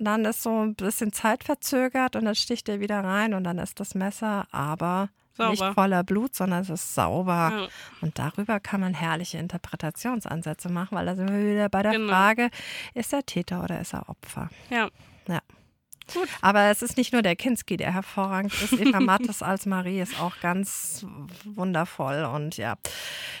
Dann 0.00 0.24
ist 0.24 0.42
so 0.42 0.60
ein 0.64 0.74
bisschen 0.74 1.12
Zeit 1.12 1.44
verzögert 1.44 2.16
und 2.16 2.24
dann 2.24 2.34
sticht 2.34 2.68
er 2.68 2.80
wieder 2.80 3.02
rein 3.02 3.34
und 3.34 3.44
dann 3.44 3.58
ist 3.58 3.80
das 3.80 3.94
Messer 3.94 4.46
aber 4.52 5.08
nicht 5.38 5.58
Sauber. 5.58 5.74
voller 5.74 6.02
Blut, 6.04 6.34
sondern 6.34 6.62
es 6.62 6.70
ist 6.70 6.94
sauber. 6.94 7.52
Ja. 7.54 7.68
Und 8.00 8.18
darüber 8.18 8.58
kann 8.60 8.80
man 8.80 8.94
herrliche 8.94 9.38
Interpretationsansätze 9.38 10.68
machen, 10.68 10.96
weil 10.96 11.06
da 11.06 11.14
sind 11.16 11.30
wir 11.30 11.38
wieder 11.54 11.68
bei 11.68 11.82
der 11.82 11.92
Genau. 11.92 12.08
Frage, 12.12 12.50
ist 12.94 13.12
er 13.12 13.24
Täter 13.24 13.62
oder 13.62 13.80
ist 13.80 13.94
er 13.94 14.08
Opfer? 14.08 14.48
ja. 14.70 14.88
Ja. 15.28 15.40
Gut. 16.12 16.28
Aber 16.40 16.70
es 16.70 16.82
ist 16.82 16.96
nicht 16.96 17.12
nur 17.12 17.22
der 17.22 17.36
Kinski, 17.36 17.76
der 17.76 17.92
hervorragend 17.92 18.52
ist. 18.62 18.72
Eva 18.72 19.00
Mattes 19.00 19.42
als 19.42 19.66
Marie 19.66 20.00
ist 20.00 20.20
auch 20.20 20.38
ganz 20.40 21.06
wundervoll. 21.44 22.24
Und 22.24 22.56
ja, 22.56 22.76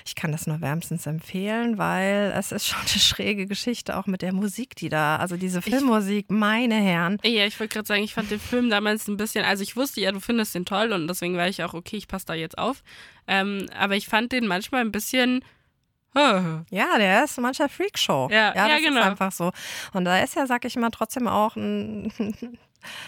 ich 0.06 0.14
kann 0.14 0.32
das 0.32 0.46
nur 0.46 0.60
wärmstens 0.60 1.06
empfehlen, 1.06 1.78
weil 1.78 2.32
es 2.36 2.52
ist 2.52 2.66
schon 2.66 2.80
eine 2.80 2.88
schräge 2.88 3.46
Geschichte, 3.46 3.96
auch 3.96 4.06
mit 4.06 4.22
der 4.22 4.32
Musik, 4.32 4.76
die 4.76 4.88
da, 4.88 5.16
also 5.16 5.36
diese 5.36 5.62
Filmmusik, 5.62 6.30
meine 6.30 6.76
Herren. 6.76 7.18
Ja, 7.24 7.46
ich 7.46 7.58
wollte 7.58 7.74
gerade 7.74 7.86
sagen, 7.86 8.02
ich 8.02 8.14
fand 8.14 8.30
den 8.30 8.40
Film 8.40 8.70
damals 8.70 9.08
ein 9.08 9.16
bisschen, 9.16 9.44
also 9.44 9.62
ich 9.62 9.76
wusste 9.76 10.00
ja, 10.00 10.12
du 10.12 10.20
findest 10.20 10.54
den 10.54 10.64
toll 10.64 10.92
und 10.92 11.08
deswegen 11.08 11.36
war 11.36 11.48
ich 11.48 11.62
auch, 11.62 11.74
okay, 11.74 11.96
ich 11.96 12.08
passe 12.08 12.26
da 12.26 12.34
jetzt 12.34 12.58
auf. 12.58 12.82
Ähm, 13.26 13.66
aber 13.78 13.96
ich 13.96 14.08
fand 14.08 14.32
den 14.32 14.46
manchmal 14.46 14.80
ein 14.80 14.92
bisschen. 14.92 15.44
Ja, 16.70 16.98
der 16.98 17.24
ist 17.24 17.38
mancher 17.40 17.68
Freakshow. 17.68 18.28
Ja, 18.30 18.54
ja, 18.54 18.68
das 18.68 18.82
genau. 18.82 19.00
ist 19.00 19.06
einfach 19.06 19.32
so. 19.32 19.52
Und 19.92 20.04
da 20.04 20.18
ist 20.20 20.34
ja, 20.36 20.46
sag 20.46 20.64
ich 20.64 20.76
mal, 20.76 20.90
trotzdem 20.90 21.28
auch 21.28 21.56
ein, 21.56 22.12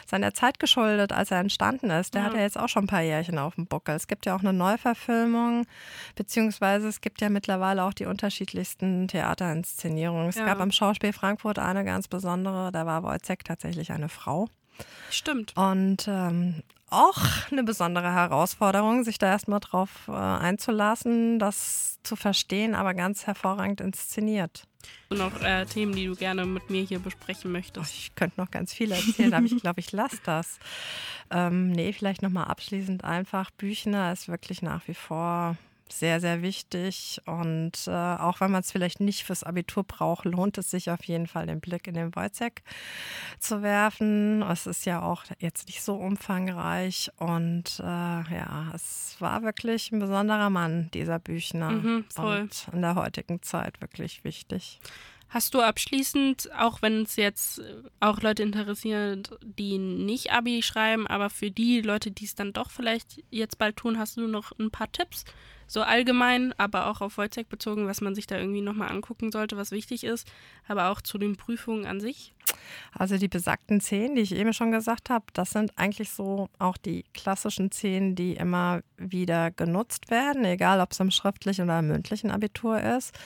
seiner 0.07 0.35
Zeit 0.35 0.59
geschuldet, 0.59 1.13
als 1.13 1.31
er 1.31 1.39
entstanden 1.41 1.91
ist. 1.91 2.15
Der 2.15 2.23
Ja. 2.23 2.27
hat 2.29 2.35
ja 2.35 2.41
jetzt 2.41 2.59
auch 2.59 2.69
schon 2.69 2.85
ein 2.85 2.89
paar 2.89 3.03
Jährchen 3.03 3.39
auf 3.39 3.55
dem 3.55 3.67
Buckel. 3.67 3.95
Es 3.95 4.09
gibt 4.09 4.27
ja 4.27 4.35
auch 4.35 4.41
eine 4.41 4.53
Neuverfilmung, 4.53 5.65
beziehungsweise 6.17 6.89
es 6.89 7.01
gibt 7.01 7.21
ja 7.21 7.29
mittlerweile 7.31 7.85
auch 7.85 7.95
die 7.95 8.07
unterschiedlichsten 8.07 9.07
Theaterinszenierungen. 9.09 10.29
Es 10.29 10.37
Ja. 10.37 10.47
gab 10.47 10.61
am 10.61 10.73
Schauspiel 10.73 11.13
Frankfurt 11.13 11.59
eine 11.59 11.85
ganz 11.85 12.09
besondere, 12.09 12.73
da 12.73 12.85
war 12.87 13.03
Wojciech 13.05 13.39
tatsächlich 13.45 13.93
eine 13.93 14.09
Frau. 14.09 14.49
Stimmt. 15.11 15.57
Und 15.57 16.07
ähm, 16.09 16.63
auch 16.91 17.19
eine 17.51 17.63
besondere 17.63 18.13
Herausforderung, 18.13 19.05
sich 19.05 19.19
da 19.19 19.29
erstmal 19.29 19.61
drauf 19.61 19.91
äh, 20.09 20.13
einzulassen, 20.13 21.39
das 21.39 21.99
zu 22.03 22.17
verstehen, 22.17 22.75
aber 22.75 22.95
ganz 22.95 23.27
hervorragend 23.27 23.81
inszeniert. 23.81 24.65
Und 25.11 25.19
noch 25.19 25.43
äh, 25.43 25.67
Themen, 25.67 25.95
die 25.95 26.07
du 26.07 26.15
gerne 26.15 26.47
mit 26.47 26.71
mir 26.71 26.83
hier 26.83 26.99
besprechen 26.99 27.53
möchtest. 27.53 27.95
ich 27.95 28.15
könnte 28.15 28.41
noch 28.41 28.51
ganz 28.51 28.73
viel 28.73 28.93
erzählen, 28.93 29.35
aber 29.35 29.47
ich 29.47 29.57
glaube, 29.61 29.81
ich 29.81 29.93
lasse 29.93 30.21
das. 30.25 30.59
Ähm, 31.31 31.71
nee, 31.71 31.93
vielleicht 31.93 32.23
nochmal 32.23 32.45
abschließend 32.45 33.05
einfach. 33.05 33.51
Büchner 33.51 34.13
ist 34.13 34.29
wirklich 34.29 34.63
nach 34.63 34.87
wie 34.89 34.95
vor 34.95 35.57
sehr, 35.93 36.21
sehr 36.21 36.43
wichtig. 36.43 37.21
Und 37.27 37.87
äh, 37.87 37.91
auch 37.91 38.41
wenn 38.41 38.51
man 38.51 38.61
es 38.61 38.73
vielleicht 38.73 39.01
nicht 39.01 39.25
fürs 39.25 39.45
Abitur 39.45 39.85
braucht, 39.85 40.25
lohnt 40.25 40.59
es 40.59 40.71
sich 40.71 40.91
auf 40.91 41.05
jeden 41.05 41.27
Fall, 41.27 41.47
den 41.47 41.61
Blick 41.61 41.87
in 41.87 41.95
den 41.95 42.15
Wojciech 42.15 42.63
zu 43.39 43.63
werfen. 43.63 44.43
Es 44.43 44.67
ist 44.67 44.87
ja 44.87 45.03
auch 45.03 45.25
jetzt 45.39 45.67
nicht 45.67 45.83
so 45.83 45.95
umfangreich. 45.97 47.11
Und 47.19 47.81
äh, 47.81 47.83
ja, 47.83 48.71
es 48.75 49.17
war 49.19 49.43
wirklich 49.43 49.93
ein 49.93 50.01
besonderer 50.01 50.51
Mann, 50.51 50.91
dieser 50.93 51.19
Büchner. 51.19 51.71
Mhm, 51.71 52.05
voll. 52.09 52.41
Und 52.41 52.69
in 52.73 52.83
der 52.83 52.95
heutigen 52.95 53.43
Zeit 53.43 53.81
wirklich 53.81 54.25
wichtig. 54.25 54.81
Hast 55.31 55.55
du 55.55 55.61
abschließend, 55.61 56.51
auch 56.59 56.83
wenn 56.83 57.03
es 57.03 57.15
jetzt 57.15 57.61
äh, 57.61 57.83
auch 58.01 58.21
Leute 58.21 58.43
interessiert, 58.43 59.31
die 59.41 59.79
nicht 59.79 60.33
Abi 60.33 60.61
schreiben, 60.61 61.07
aber 61.07 61.31
für 61.31 61.53
die 61.53 61.81
Leute, 61.83 62.11
die 62.11 62.25
es 62.25 62.35
dann 62.35 62.53
doch 62.53 62.69
vielleicht 62.69 63.23
jetzt 63.31 63.57
bald 63.57 63.77
tun, 63.77 63.97
hast 63.97 64.17
du 64.17 64.27
noch 64.27 64.51
ein 64.59 64.73
paar 64.73 64.91
Tipps? 64.91 65.25
So 65.71 65.83
allgemein, 65.83 66.53
aber 66.59 66.89
auch 66.89 67.01
auf 67.01 67.17
Wojciech 67.17 67.47
bezogen, 67.47 67.87
was 67.87 68.01
man 68.01 68.17
sich 68.17 68.27
da 68.27 68.37
irgendwie 68.37 68.61
nochmal 68.61 68.91
angucken 68.91 69.31
sollte, 69.31 69.57
was 69.57 69.71
wichtig 69.71 70.03
ist, 70.03 70.27
aber 70.67 70.89
auch 70.89 71.01
zu 71.01 71.17
den 71.17 71.37
Prüfungen 71.37 71.87
an 71.87 72.01
sich. 72.01 72.35
Also 72.93 73.19
die 73.19 73.29
besagten 73.29 73.81
zehn, 73.81 74.17
die 74.17 74.23
ich 74.23 74.35
eben 74.35 74.53
schon 74.53 74.73
gesagt 74.73 75.11
habe, 75.11 75.27
das 75.33 75.53
sind 75.53 75.71
eigentlich 75.79 76.11
so 76.11 76.49
auch 76.59 76.77
die 76.77 77.05
klassischen 77.15 77.71
zehn, 77.71 78.17
die 78.17 78.33
immer 78.33 78.81
wieder 78.97 79.53
genutzt 79.53 80.11
werden, 80.11 80.45
egal 80.45 80.81
ob 80.81 80.91
es 80.91 80.99
im 80.99 81.13
schriftlichen 81.13 81.67
oder 81.67 81.79
im 81.79 81.87
mündlichen 81.87 82.33
Abitur 82.33 82.81
ist, 82.81 83.17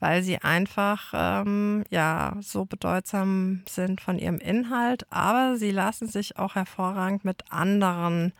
weil 0.00 0.24
sie 0.24 0.38
einfach 0.38 1.12
ähm, 1.14 1.84
ja 1.90 2.36
so 2.40 2.64
bedeutsam 2.64 3.62
sind 3.68 4.00
von 4.00 4.18
ihrem 4.18 4.38
Inhalt, 4.38 5.06
aber 5.12 5.56
sie 5.56 5.70
lassen 5.70 6.08
sich 6.08 6.36
auch 6.36 6.56
hervorragend 6.56 7.24
mit 7.24 7.44
anderen 7.52 8.32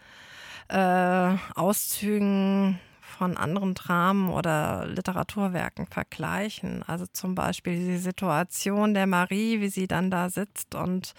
äh, 0.67 1.37
Auszügen 1.55 2.81
von 3.19 3.37
anderen 3.37 3.75
Dramen 3.75 4.29
oder 4.31 4.87
Literaturwerken 4.87 5.87
vergleichen. 5.87 6.83
Also 6.87 7.07
zum 7.07 7.35
Beispiel 7.35 7.75
die 7.77 7.99
Situation 7.99 8.95
der 8.95 9.07
Marie, 9.07 9.61
wie 9.61 9.69
sie 9.69 9.87
dann 9.87 10.11
da 10.11 10.29
sitzt 10.31 10.75
und 10.75 11.15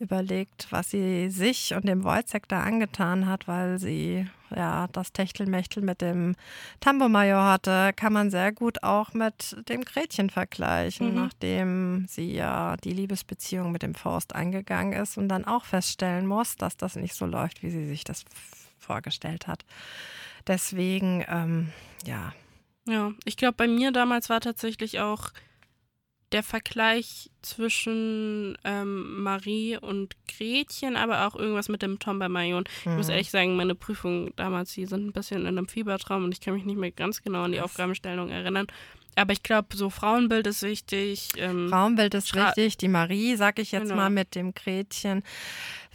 überlegt, 0.00 0.68
was 0.70 0.90
sie 0.90 1.28
sich 1.28 1.74
und 1.74 1.84
dem 1.88 2.04
Wojciech 2.04 2.44
da 2.46 2.62
angetan 2.62 3.26
hat, 3.26 3.48
weil 3.48 3.80
sie 3.80 4.28
ja 4.54 4.86
das 4.92 5.12
Techtelmechtel 5.12 5.82
mit 5.82 6.00
dem 6.00 6.36
Tambomajor 6.78 7.44
hatte, 7.44 7.90
kann 7.96 8.12
man 8.12 8.30
sehr 8.30 8.52
gut 8.52 8.84
auch 8.84 9.12
mit 9.12 9.56
dem 9.68 9.82
Gretchen 9.84 10.30
vergleichen, 10.30 11.08
Mhm. 11.08 11.14
nachdem 11.16 12.06
sie 12.08 12.32
ja 12.32 12.76
die 12.76 12.92
Liebesbeziehung 12.92 13.72
mit 13.72 13.82
dem 13.82 13.96
Faust 13.96 14.34
eingegangen 14.36 14.92
ist 14.92 15.18
und 15.18 15.28
dann 15.28 15.44
auch 15.44 15.64
feststellen 15.64 16.26
muss, 16.26 16.56
dass 16.56 16.76
das 16.76 16.94
nicht 16.94 17.14
so 17.14 17.26
läuft, 17.26 17.64
wie 17.64 17.70
sie 17.70 17.86
sich 17.86 18.04
das 18.04 18.24
vorgestellt 18.78 19.48
hat. 19.48 19.64
Deswegen, 20.46 21.24
ähm, 21.28 21.72
ja, 22.06 22.32
Ja, 22.86 23.12
ich 23.24 23.36
glaube, 23.36 23.54
bei 23.54 23.68
mir 23.68 23.92
damals 23.92 24.30
war 24.30 24.40
tatsächlich 24.40 24.98
auch 25.00 25.30
der 26.32 26.42
Vergleich 26.42 27.30
zwischen 27.42 28.56
ähm, 28.64 29.22
Marie 29.22 29.76
und 29.78 30.14
Gretchen, 30.26 30.96
aber 30.96 31.26
auch 31.26 31.34
irgendwas 31.34 31.68
mit 31.68 31.80
dem 31.82 31.98
Tombermajor. 31.98 32.64
Ich 32.80 32.86
muss 32.86 33.06
Mhm. 33.06 33.12
ehrlich 33.12 33.30
sagen, 33.30 33.56
meine 33.56 33.74
Prüfungen 33.74 34.32
damals, 34.36 34.72
die 34.74 34.86
sind 34.86 35.06
ein 35.06 35.12
bisschen 35.12 35.42
in 35.42 35.46
einem 35.48 35.68
Fiebertraum 35.68 36.24
und 36.24 36.32
ich 36.32 36.40
kann 36.40 36.54
mich 36.54 36.64
nicht 36.64 36.78
mehr 36.78 36.90
ganz 36.90 37.22
genau 37.22 37.44
an 37.44 37.52
die 37.52 37.60
Aufgabenstellung 37.60 38.28
erinnern. 38.30 38.66
Aber 39.16 39.32
ich 39.32 39.42
glaube, 39.42 39.74
so 39.76 39.90
Frauenbild 39.90 40.46
ist 40.46 40.62
wichtig. 40.62 41.30
Ähm, 41.38 41.68
Frauenbild 41.70 42.14
ist 42.14 42.28
Schra- 42.28 42.48
richtig. 42.48 42.76
Die 42.76 42.88
Marie, 42.88 43.34
sag 43.36 43.58
ich 43.58 43.72
jetzt 43.72 43.84
Genau. 43.84 43.96
mal, 43.96 44.10
mit 44.10 44.34
dem 44.34 44.52
Gretchen 44.54 45.22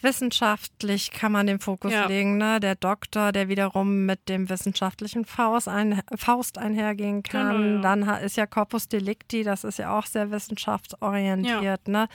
wissenschaftlich 0.03 1.11
kann 1.11 1.31
man 1.31 1.47
den 1.47 1.59
Fokus 1.59 1.91
Ja. 1.93 2.05
legen. 2.07 2.37
Ne? 2.37 2.59
Der 2.59 2.75
Doktor, 2.75 3.31
der 3.31 3.47
wiederum 3.49 4.05
mit 4.05 4.29
dem 4.29 4.49
wissenschaftlichen 4.49 5.25
Faust, 5.25 5.67
ein, 5.67 6.01
Faust 6.15 6.57
einhergehen 6.57 7.23
kann. 7.23 7.57
Genau, 7.61 7.75
ja. 7.75 7.81
Dann 7.81 8.23
ist 8.23 8.37
ja 8.37 8.45
Corpus 8.45 8.87
Delicti, 8.87 9.43
das 9.43 9.63
ist 9.63 9.79
ja 9.79 9.97
auch 9.97 10.05
sehr 10.05 10.31
wissenschaftsorientiert. 10.31 11.87
Ne? 11.87 12.07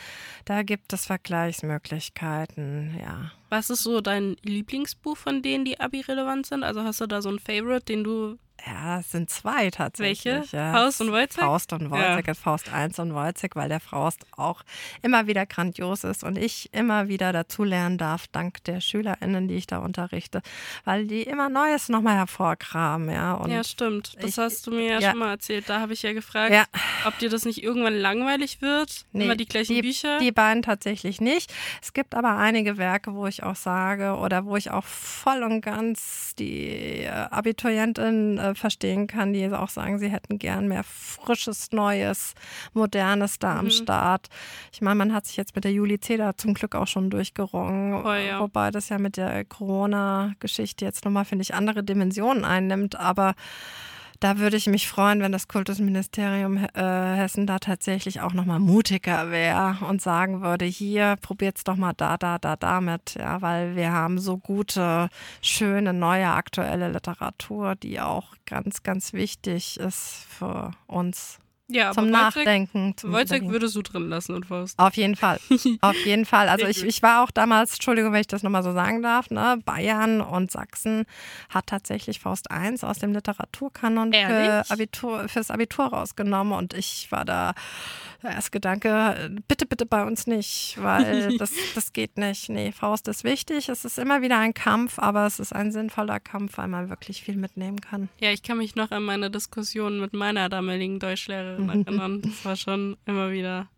Da 0.44 0.62
gibt 0.62 0.92
es 0.92 1.06
Vergleichsmöglichkeiten, 1.06 2.96
ja. 3.00 3.32
Was 3.50 3.70
ist 3.70 3.82
so 3.82 4.00
dein 4.00 4.36
Lieblingsbuch 4.42 5.16
von 5.16 5.42
denen, 5.42 5.64
die 5.64 5.80
Abi-relevant 5.80 6.46
sind? 6.46 6.62
Also 6.64 6.82
hast 6.84 7.00
du 7.00 7.06
da 7.06 7.22
so 7.22 7.30
ein 7.30 7.38
Favorite, 7.38 7.86
den 7.86 8.04
du. 8.04 8.38
Ja, 8.66 8.98
es 8.98 9.12
sind 9.12 9.30
zwei 9.30 9.70
tatsächlich. 9.70 10.24
Welche? 10.24 10.56
Ja. 10.56 10.72
Faust 10.72 11.00
und 11.00 11.12
Wojciech? 11.12 11.44
Faust 11.44 11.72
und 11.72 11.90
Wojciech, 11.90 12.36
Faust 12.36 12.72
1 12.72 12.98
und 12.98 13.14
Wojciech, 13.14 13.52
weil 13.54 13.68
der 13.68 13.80
Faust 13.80 14.26
auch 14.36 14.62
immer 15.00 15.26
wieder 15.26 15.46
grandios 15.46 16.04
ist 16.04 16.24
und 16.24 16.36
ich 16.36 16.68
immer 16.74 17.08
wieder 17.08 17.32
dazulernen 17.32 17.98
darf, 17.98 18.26
dank 18.28 18.62
der 18.64 18.80
SchülerInnen, 18.80 19.46
die 19.48 19.54
ich 19.54 19.66
da 19.68 19.78
unterrichte, 19.78 20.42
weil 20.84 21.06
die 21.06 21.22
immer 21.22 21.48
Neues 21.48 21.88
nochmal 21.88 22.16
hervorkramen, 22.16 23.10
ja. 23.10 23.34
Und 23.34 23.50
ja, 23.50 23.62
stimmt. 23.62 24.14
Das 24.20 24.30
ich- 24.32 24.38
hast 24.38 24.66
du 24.66 24.72
mir 24.72 24.84
ja, 24.94 24.98
ja. 24.98 25.10
schon 25.10 25.20
mal 25.20 25.30
erzählt. 25.30 25.68
Da 25.68 25.80
habe 25.80 25.92
ich 25.92 26.02
ja 26.02 26.12
gefragt, 26.12 26.52
Ja. 26.52 26.64
ob 27.06 27.16
dir 27.18 27.30
das 27.30 27.44
nicht 27.44 27.62
irgendwann 27.62 27.94
langweilig 27.94 28.60
wird. 28.60 29.06
immer 29.12 29.36
die 29.36 29.46
gleichen 29.46 29.74
die, 29.76 29.82
Bücher. 29.82 30.18
Die 30.18 30.32
beiden 30.32 30.62
tatsächlich 30.62 31.20
nicht. 31.20 31.52
Es 31.80 31.92
gibt 31.92 32.14
aber 32.14 32.36
einige 32.36 32.76
Werke, 32.76 33.14
wo 33.14 33.26
ich 33.26 33.42
auch 33.44 33.56
sage 33.56 34.16
oder 34.16 34.44
wo 34.44 34.56
ich 34.56 34.70
auch 34.70 34.84
voll 34.84 35.42
und 35.42 35.60
ganz 35.60 36.34
die 36.38 37.02
äh, 37.04 37.08
Abiturientin 37.08 38.38
äh, 38.50 38.54
verstehen 38.54 39.06
kann, 39.06 39.32
die 39.32 39.48
auch 39.52 39.68
sagen, 39.68 39.98
sie 39.98 40.08
hätten 40.08 40.38
gern 40.38 40.68
mehr 40.68 40.84
frisches, 40.84 41.72
neues, 41.72 42.34
modernes 42.74 43.38
da 43.38 43.58
am 43.58 43.66
Mhm. 43.66 43.70
Start. 43.70 44.28
Ich 44.72 44.80
meine, 44.80 44.96
man 44.96 45.12
hat 45.14 45.26
sich 45.26 45.36
jetzt 45.36 45.54
mit 45.54 45.64
der 45.64 45.72
Juli 45.72 46.00
Zeder 46.00 46.36
zum 46.36 46.54
Glück 46.54 46.74
auch 46.74 46.86
schon 46.86 47.10
durchgerungen, 47.10 48.02
Voll, 48.02 48.18
ja. 48.28 48.40
wobei 48.40 48.70
das 48.70 48.88
ja 48.88 48.98
mit 48.98 49.16
der 49.16 49.44
Corona-Geschichte 49.44 50.84
jetzt 50.84 51.04
nochmal, 51.04 51.24
finde 51.24 51.42
ich, 51.42 51.54
andere 51.54 51.82
Dimensionen 51.82 52.44
einnimmt, 52.44 52.96
aber 52.96 53.34
da 54.20 54.38
würde 54.38 54.56
ich 54.56 54.66
mich 54.66 54.88
freuen, 54.88 55.20
wenn 55.20 55.32
das 55.32 55.48
Kultusministerium 55.48 56.56
äh, 56.56 56.66
Hessen 56.74 57.46
da 57.46 57.58
tatsächlich 57.58 58.20
auch 58.20 58.32
nochmal 58.32 58.58
mutiger 58.58 59.30
wäre 59.30 59.78
und 59.88 60.02
sagen 60.02 60.42
würde, 60.42 60.64
hier 60.64 61.16
probiert's 61.20 61.64
doch 61.64 61.76
mal 61.76 61.92
da, 61.92 62.16
da, 62.16 62.38
da, 62.38 62.56
damit, 62.56 63.14
ja, 63.14 63.40
weil 63.42 63.76
wir 63.76 63.92
haben 63.92 64.18
so 64.18 64.36
gute, 64.38 65.08
schöne, 65.40 65.92
neue, 65.92 66.28
aktuelle 66.28 66.90
Literatur, 66.90 67.76
die 67.76 68.00
auch 68.00 68.34
ganz, 68.46 68.82
ganz 68.82 69.12
wichtig 69.12 69.78
ist 69.78 70.26
für 70.28 70.72
uns 70.86 71.38
ja, 71.70 71.92
zum 71.92 72.08
Nachdenken. 72.08 72.94
Zum 72.96 73.12
Wojciech 73.12 73.38
Überlegen. 73.38 73.52
würdest 73.52 73.76
du 73.76 73.82
drin 73.82 74.08
lassen 74.08 74.34
und 74.34 74.46
Faust. 74.46 74.78
Auf 74.78 74.94
jeden 74.94 75.16
Fall. 75.16 75.38
Auf 75.82 76.06
jeden 76.06 76.24
Fall. 76.24 76.48
Also 76.48 76.66
ich, 76.66 76.82
ich 76.82 77.02
war 77.02 77.22
auch 77.22 77.30
damals, 77.30 77.74
Entschuldigung, 77.74 78.12
wenn 78.12 78.22
ich 78.22 78.26
das 78.26 78.42
nochmal 78.42 78.62
so 78.62 78.72
sagen 78.72 79.02
darf, 79.02 79.30
ne, 79.30 79.60
Bayern 79.66 80.22
und 80.22 80.50
Sachsen 80.50 81.04
hat 81.50 81.66
tatsächlich 81.66 82.20
Faust 82.20 82.50
1 82.50 82.84
aus 82.84 82.98
dem 82.98 83.12
Literaturkanon 83.12 84.14
für? 84.14 84.64
Abitur, 84.70 85.28
fürs 85.28 85.50
Abitur 85.50 85.86
rausgenommen 85.86 86.54
und 86.54 86.72
ich 86.72 87.08
war 87.10 87.26
da 87.26 87.52
der 88.22 88.30
erste 88.32 88.50
Gedanke, 88.50 89.30
bitte, 89.46 89.66
bitte 89.66 89.86
bei 89.86 90.04
uns 90.04 90.26
nicht, 90.26 90.76
weil 90.80 91.36
das, 91.38 91.52
das 91.74 91.92
geht 91.92 92.16
nicht. 92.16 92.48
Nee, 92.48 92.72
Faust 92.72 93.06
ist 93.08 93.24
wichtig. 93.24 93.68
Es 93.68 93.84
ist 93.84 93.98
immer 93.98 94.22
wieder 94.22 94.38
ein 94.38 94.54
Kampf, 94.54 94.98
aber 94.98 95.26
es 95.26 95.38
ist 95.38 95.54
ein 95.54 95.70
sinnvoller 95.70 96.18
Kampf, 96.18 96.58
weil 96.58 96.68
man 96.68 96.88
wirklich 96.88 97.22
viel 97.22 97.36
mitnehmen 97.36 97.80
kann. 97.80 98.08
Ja, 98.20 98.30
ich 98.30 98.42
kann 98.42 98.58
mich 98.58 98.74
noch 98.74 98.90
an 98.90 99.04
meine 99.04 99.30
Diskussion 99.30 100.00
mit 100.00 100.14
meiner 100.14 100.48
damaligen 100.48 100.98
Deutschlehrerin 100.98 101.57
Mhm. 101.64 101.70
erinnern. 101.86 102.22
Das 102.22 102.44
war 102.44 102.56
schon 102.56 102.96
immer 103.06 103.30
wieder, 103.32 103.68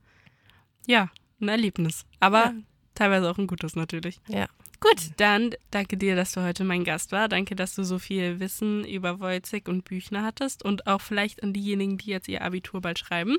ja, 0.87 1.11
ein 1.41 1.49
Erlebnis. 1.49 2.05
Aber 2.20 2.45
Ja. 2.47 2.55
teilweise 2.95 3.31
auch 3.31 3.39
ein 3.39 3.47
gutes 3.47 3.76
natürlich. 3.76 4.20
Ja. 4.28 4.47
Gut, 4.81 5.11
dann 5.18 5.51
danke 5.70 5.99
dir, 5.99 6.16
dass 6.16 6.33
du 6.33 6.43
heute 6.43 6.64
mein 6.64 6.85
Gast 6.85 7.12
war. 7.12 7.28
Danke, 7.28 7.55
dass 7.55 7.74
du 7.74 7.85
so 7.85 7.99
viel 7.99 8.41
Wissen 8.41 8.83
über 8.87 9.20
Wojcik 9.20 9.68
und 9.68 9.85
Büchner 9.85 10.22
hattest 10.24 10.64
und 10.64 10.87
auch 10.87 11.03
vielleicht 11.03 11.43
an 11.43 11.53
diejenigen, 11.53 11.99
die 11.99 12.11
jetzt 12.11 12.28
ihr 12.28 12.41
Abitur 12.43 12.81
bald 12.81 12.99
schreiben, 12.99 13.37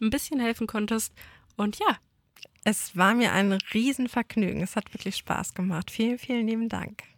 ein 0.00 0.08
bisschen 0.08 0.40
helfen 0.40 0.66
konntest. 0.66 1.12
Und 1.56 1.78
ja, 1.78 1.98
Es 2.64 2.96
war 2.96 3.14
mir 3.14 3.32
ein 3.32 3.52
Riesenvergnügen. 3.72 4.62
Es 4.62 4.76
hat 4.76 4.92
wirklich 4.92 5.16
Spaß 5.16 5.54
gemacht. 5.54 5.90
Vielen, 5.90 6.18
vielen 6.18 6.46
lieben 6.46 6.68
Dank. 6.68 7.02